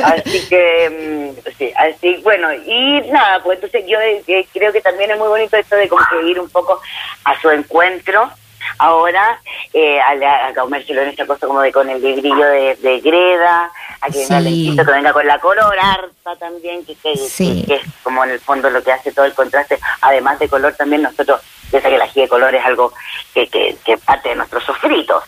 Así 0.04 0.48
que, 0.48 0.90
mm, 1.34 1.50
sí, 1.58 1.72
así, 1.76 2.16
bueno, 2.22 2.52
y 2.52 3.00
nada, 3.10 3.42
pues 3.42 3.56
entonces 3.56 3.84
yo 3.88 3.98
eh, 4.00 4.46
creo 4.52 4.70
que 4.72 4.80
también 4.82 5.10
es 5.10 5.18
muy 5.18 5.28
bonito 5.28 5.56
esto 5.56 5.76
de 5.76 5.88
como 5.88 6.04
que 6.10 6.26
ir 6.28 6.38
un 6.38 6.48
poco 6.50 6.80
a 7.24 7.40
su 7.40 7.50
encuentro 7.50 8.30
ahora, 8.78 9.40
eh, 9.72 10.00
a, 10.00 10.14
la- 10.14 10.46
a 10.48 10.54
comérselo 10.54 11.02
en 11.02 11.08
esta 11.08 11.26
cosa 11.26 11.46
como 11.46 11.60
de 11.60 11.72
con 11.72 11.88
el 11.88 12.00
brillo 12.00 12.44
de, 12.46 12.76
de 12.76 13.00
greda, 13.00 13.70
a 14.00 14.06
que 14.10 14.18
venga 14.18 14.38
Sí. 14.40 14.44
lentito, 14.44 14.84
que 14.84 14.92
venga 14.92 15.12
con 15.12 15.26
la 15.26 15.38
color 15.38 15.76
harta 15.78 16.36
también, 16.38 16.84
que, 16.84 16.94
que, 16.96 17.16
Sí. 17.16 17.64
que 17.66 17.76
es 17.76 17.82
como 18.02 18.24
en 18.24 18.30
el 18.30 18.40
fondo 18.40 18.68
lo 18.70 18.82
que 18.82 18.92
hace 18.92 19.12
todo 19.12 19.24
el 19.24 19.34
contraste, 19.34 19.78
además 20.00 20.38
de 20.38 20.48
color 20.48 20.74
también 20.74 21.02
nosotros, 21.02 21.40
piensa 21.72 21.88
que 21.88 21.98
la 21.98 22.04
ají 22.04 22.20
de 22.20 22.28
color 22.28 22.54
es 22.54 22.64
algo 22.64 22.92
que, 23.34 23.48
que, 23.48 23.76
que 23.84 23.96
parte 23.98 24.28
de 24.28 24.36
nuestros 24.36 24.62
sofritos. 24.64 25.24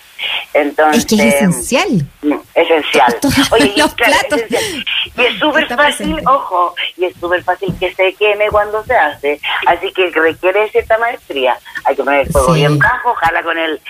Entonces, 0.55 0.99
Es 1.05 1.07
que 1.07 1.29
es 1.29 1.35
esencial. 1.35 1.89
Mm, 2.23 2.35
Esencial. 2.55 3.19
Oye, 3.51 3.73
y, 3.75 3.79
los 3.81 3.93
claro, 3.95 4.13
platos. 4.13 4.39
esencial. 4.39 4.85
Y 5.17 5.23
es 5.25 5.39
súper 5.41 5.67
fácil, 5.69 5.77
presente. 6.15 6.23
ojo, 6.31 6.75
y 6.97 7.05
es 7.07 7.17
súper 7.19 7.43
fácil 7.43 7.75
que 7.81 7.93
se 7.95 8.15
queme 8.15 8.49
cuando 8.51 8.85
se 8.85 8.95
hace. 8.95 9.41
Así 9.67 9.93
que 9.93 10.11
requiere 10.11 10.69
cierta 10.71 10.97
maestría. 10.99 11.59
Hay 11.85 11.97
que 11.97 12.05
poner 12.05 12.21
el 12.21 12.33
fuego 12.33 12.55
Sí. 12.55 12.61
bien 12.61 12.79
bajo, 12.79 13.11
ojalá 13.11 13.43
con 13.43 13.59
el 13.59 13.81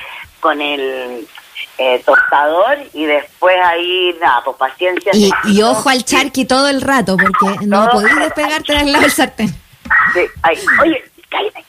con 0.41 0.61
el 0.61 1.27
eh, 1.79 2.03
tostador 2.05 2.79
y 2.93 3.05
después 3.07 3.57
ahí, 3.65 4.17
nada, 4.21 4.43
pues 4.45 4.57
paciencia. 4.57 5.13
Y, 5.45 5.63
ojo 5.63 5.89
al 5.89 6.05
charqui 6.05 6.45
todo 6.45 6.69
el 6.69 6.81
rato, 6.81 7.17
porque 7.17 7.59
no 7.67 7.89
podés 7.91 8.15
despegarte 8.17 8.75
del 8.75 8.93
lado 8.93 9.03
del 9.03 9.13
sartén. 9.13 9.49
Sí, 10.15 10.21
oye, 10.83 11.05
cállate. 11.31 11.65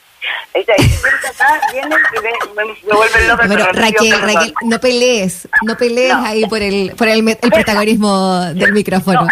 Ahí 0.54 0.60
está, 0.62 0.72
ahí 0.78 0.84
está, 0.86 1.28
acá, 1.44 1.60
vienen 1.72 1.92
y 1.92 2.54
me, 2.56 2.64
me, 2.64 2.72
me 2.72 2.94
vuelven 2.96 3.28
loca. 3.28 3.42
Pero 3.48 3.48
pero 3.48 3.72
no 3.72 3.72
Raquel. 3.80 4.20
Raquel, 4.22 4.54
no 4.64 4.80
pelees, 4.80 5.48
no 5.62 5.76
pelees 5.76 6.14
No. 6.14 6.24
ahí 6.24 6.46
por 6.46 6.62
el, 6.62 6.92
por 6.96 7.08
el, 7.08 7.36
protagonismo 7.36 8.40
del 8.54 8.72
micrófono. 8.72 9.26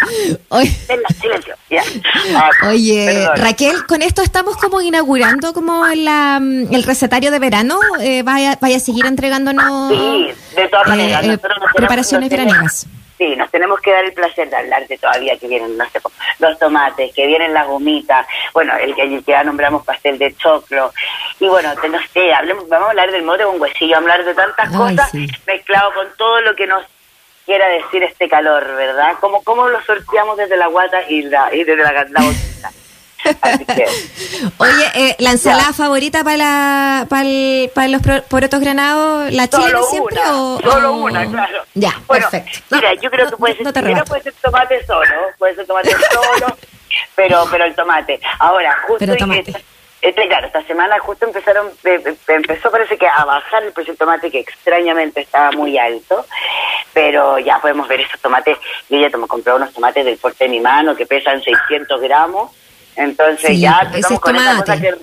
Oye, 0.48 0.70
Tenla, 0.86 1.08
silencio, 1.20 1.54
ya. 1.70 1.82
Ah, 2.36 2.50
Oye, 2.68 3.06
perdón. 3.06 3.36
Raquel, 3.36 3.86
con 3.86 4.02
esto 4.02 4.22
estamos 4.22 4.56
como 4.56 4.80
inaugurando 4.82 5.52
como 5.54 5.86
la, 5.86 6.36
el 6.38 6.82
recetario 6.82 7.30
de 7.30 7.38
verano. 7.38 7.78
Eh, 8.00 8.22
vaya, 8.22 8.58
vaya 8.60 8.76
a 8.76 8.80
seguir 8.80 9.06
entregándonos 9.06 9.90
Sí, 9.90 10.28
de 10.56 10.68
todas 10.68 10.86
eh, 10.86 10.90
maneras. 10.90 11.24
eh, 11.24 11.38
preparaciones 11.74 12.28
veraniegas. 12.30 12.86
Sí, 13.16 13.36
nos 13.36 13.48
tenemos 13.50 13.80
que 13.80 13.92
dar 13.92 14.04
el 14.04 14.12
placer 14.12 14.50
de 14.50 14.56
hablar 14.56 14.86
de 14.88 14.98
todavía 14.98 15.38
que 15.38 15.46
vienen, 15.46 15.76
no 15.78 15.88
sé, 15.90 16.00
los 16.40 16.58
tomates, 16.58 17.14
que 17.14 17.26
vienen 17.28 17.54
las 17.54 17.66
gomitas, 17.66 18.26
bueno, 18.52 18.76
el, 18.76 18.94
que- 18.94 19.02
el 19.02 19.24
que 19.24 19.30
ya 19.32 19.44
nombramos 19.44 19.84
pastel 19.84 20.18
de 20.18 20.34
choclo, 20.36 20.92
y 21.38 21.46
bueno, 21.46 21.74
te- 21.80 21.88
no 21.88 21.98
sé, 22.12 22.32
hablemos, 22.34 22.68
vamos 22.68 22.88
a 22.88 22.90
hablar 22.90 23.12
del 23.12 23.22
mote 23.22 23.44
con 23.44 23.60
huesillo, 23.60 23.96
hablar 23.98 24.24
de 24.24 24.34
tantas 24.34 24.68
Ay, 24.68 24.76
cosas 24.76 25.10
sí. 25.12 25.26
mezclado 25.46 25.94
con 25.94 26.08
todo 26.16 26.40
lo 26.40 26.56
que 26.56 26.66
nos 26.66 26.84
quiera 27.46 27.68
decir 27.68 28.02
este 28.02 28.28
calor, 28.28 28.64
¿verdad? 28.74 29.12
Cómo, 29.20 29.44
cómo 29.44 29.68
lo 29.68 29.80
sorteamos 29.84 30.36
desde 30.36 30.56
la 30.56 30.66
guata 30.66 31.02
y, 31.08 31.22
la, 31.22 31.54
y 31.54 31.62
desde 31.62 31.82
la, 31.84 31.92
la 31.92 32.20
botita. 32.20 32.70
Así 33.40 33.64
que, 33.64 33.84
Oye, 34.58 34.90
eh, 34.94 35.16
la 35.18 35.30
ensalada 35.32 35.72
favorita 35.72 36.22
para 36.24 36.36
la, 36.36 37.06
para, 37.08 37.22
el- 37.22 37.70
para 37.74 37.88
los 37.88 38.02
porotos 38.28 38.60
granados, 38.60 39.32
la 39.32 39.48
chilena 39.48 39.70
Solo 39.70 39.84
siempre 39.86 40.20
una, 40.20 40.32
o 40.42 40.60
solo 40.60 40.92
o- 40.92 40.96
una, 41.04 41.26
claro. 41.30 41.62
Ya, 41.74 42.00
Bueno, 42.06 42.28
perfecto. 42.30 42.60
Mira, 42.76 42.94
yo 42.94 43.10
creo 43.10 43.26
que 43.26 43.30
No- 43.32 43.38
puede 43.38 43.56
ser, 43.56 43.94
no 43.96 44.04
puede 44.04 44.22
ser 44.22 44.32
tomate 44.42 44.86
solo, 44.86 45.10
puede 45.38 45.54
ser 45.54 45.66
tomate 45.66 45.90
solo, 46.12 46.56
pero 47.14 47.46
pero 47.50 47.64
el 47.64 47.74
tomate. 47.74 48.20
Ahora, 48.38 48.76
justo 48.86 48.98
Pero 49.00 49.16
tomate. 49.16 49.54
este, 50.02 50.28
claro, 50.28 50.46
esta 50.46 50.62
semana 50.66 50.98
justo 51.00 51.24
empezaron, 51.24 51.68
eh, 51.84 52.14
empezó 52.28 52.70
parece 52.70 52.98
que 52.98 53.06
a 53.08 53.24
bajar 53.24 53.62
el 53.64 53.72
precio 53.72 53.92
del 53.92 53.98
tomate 53.98 54.30
que 54.30 54.40
extrañamente 54.40 55.22
estaba 55.22 55.50
muy 55.52 55.78
alto, 55.78 56.26
pero 56.92 57.38
ya 57.38 57.58
podemos 57.60 57.88
ver 57.88 58.00
esos 58.02 58.20
tomates. 58.20 58.58
Yo 58.90 58.98
ya 58.98 59.08
me 59.16 59.26
compré 59.26 59.52
unos 59.54 59.72
tomates 59.72 60.04
del 60.04 60.18
porte 60.18 60.44
de 60.44 60.50
mi 60.50 60.60
mano 60.60 60.94
que 60.94 61.06
pesan 61.06 61.42
600 61.42 62.00
gramos, 62.00 62.52
entonces 62.96 63.46
Sí, 63.48 63.60
ya 63.60 63.80
empezamos 63.82 64.20
con 64.20 64.36
esa 64.36 64.56
cosa 64.60 64.80
que 64.80 64.94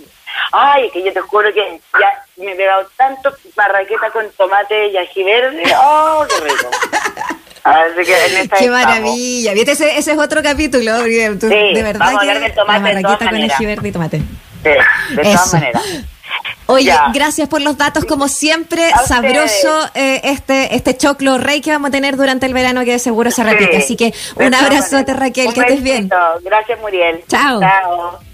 Ay, 0.54 0.90
que 0.92 1.04
yo 1.04 1.12
te 1.14 1.20
juro 1.22 1.54
que 1.54 1.80
ya 2.00 2.24
me 2.44 2.54
he 2.54 2.56
pegado 2.56 2.88
tanto 2.98 3.34
barraqueta 3.56 4.10
con 4.12 4.26
tomate 4.38 4.88
y 4.88 4.98
ají 4.98 5.24
verde. 5.24 5.62
¡Oh, 5.78 6.26
qué 6.28 6.44
rico! 6.50 6.70
Así 7.64 8.04
que 8.06 8.26
en 8.26 8.38
esta 8.38 8.58
Qué 8.58 8.66
estamos. 8.66 8.70
maravilla. 8.86 9.54
¿Viste? 9.54 9.72
Ese, 9.74 9.98
ese 9.98 10.12
es 10.14 10.18
otro 10.18 10.42
capítulo. 10.42 10.98
tú- 11.40 11.48
Sí, 11.48 11.74
de 11.74 11.84
verdad 11.84 12.00
vamos 12.00 12.16
a 12.22 12.24
que 12.24 12.30
hablar 12.32 12.40
del 12.44 12.54
tomate 12.56 12.96
de 12.96 13.02
todas 13.02 13.18
con 13.18 13.26
maneras. 13.28 13.56
ají 13.58 13.66
verde 13.66 13.88
y 13.88 13.92
tomate. 13.92 14.18
Sí, 14.18 14.24
de 14.64 15.22
todas 15.22 15.46
Eso. 15.48 15.56
maneras. 15.58 15.84
Oye, 16.68 16.86
Ya. 16.86 17.12
gracias 17.14 17.48
por 17.50 17.62
los 17.62 17.78
datos, 17.78 18.06
como 18.06 18.28
siempre, 18.28 18.92
A 18.94 19.00
sabroso 19.00 19.90
eh, 19.94 20.22
este 20.24 20.76
este 20.76 20.96
choclo 20.96 21.38
rey 21.38 21.62
que 21.62 21.72
vamos 21.72 21.90
a 21.90 21.92
tener 21.92 22.16
durante 22.18 22.46
el 22.46 22.54
verano 22.54 22.84
que 22.86 22.92
de 22.92 23.00
seguro 23.00 23.32
se 23.32 23.44
repite. 23.44 23.78
Sí, 23.82 23.84
Así 23.84 23.96
que 23.98 24.14
un 24.36 24.52
todas 24.52 24.66
abrazote. 24.66 25.14
Raquel, 25.14 25.48
Un 25.48 25.54
que 25.54 25.60
estés 25.62 25.84
bien. 25.84 26.10
Gracias, 26.44 26.80
Muriel. 26.80 27.24
Chao. 27.28 27.60
Chao. 27.60 28.31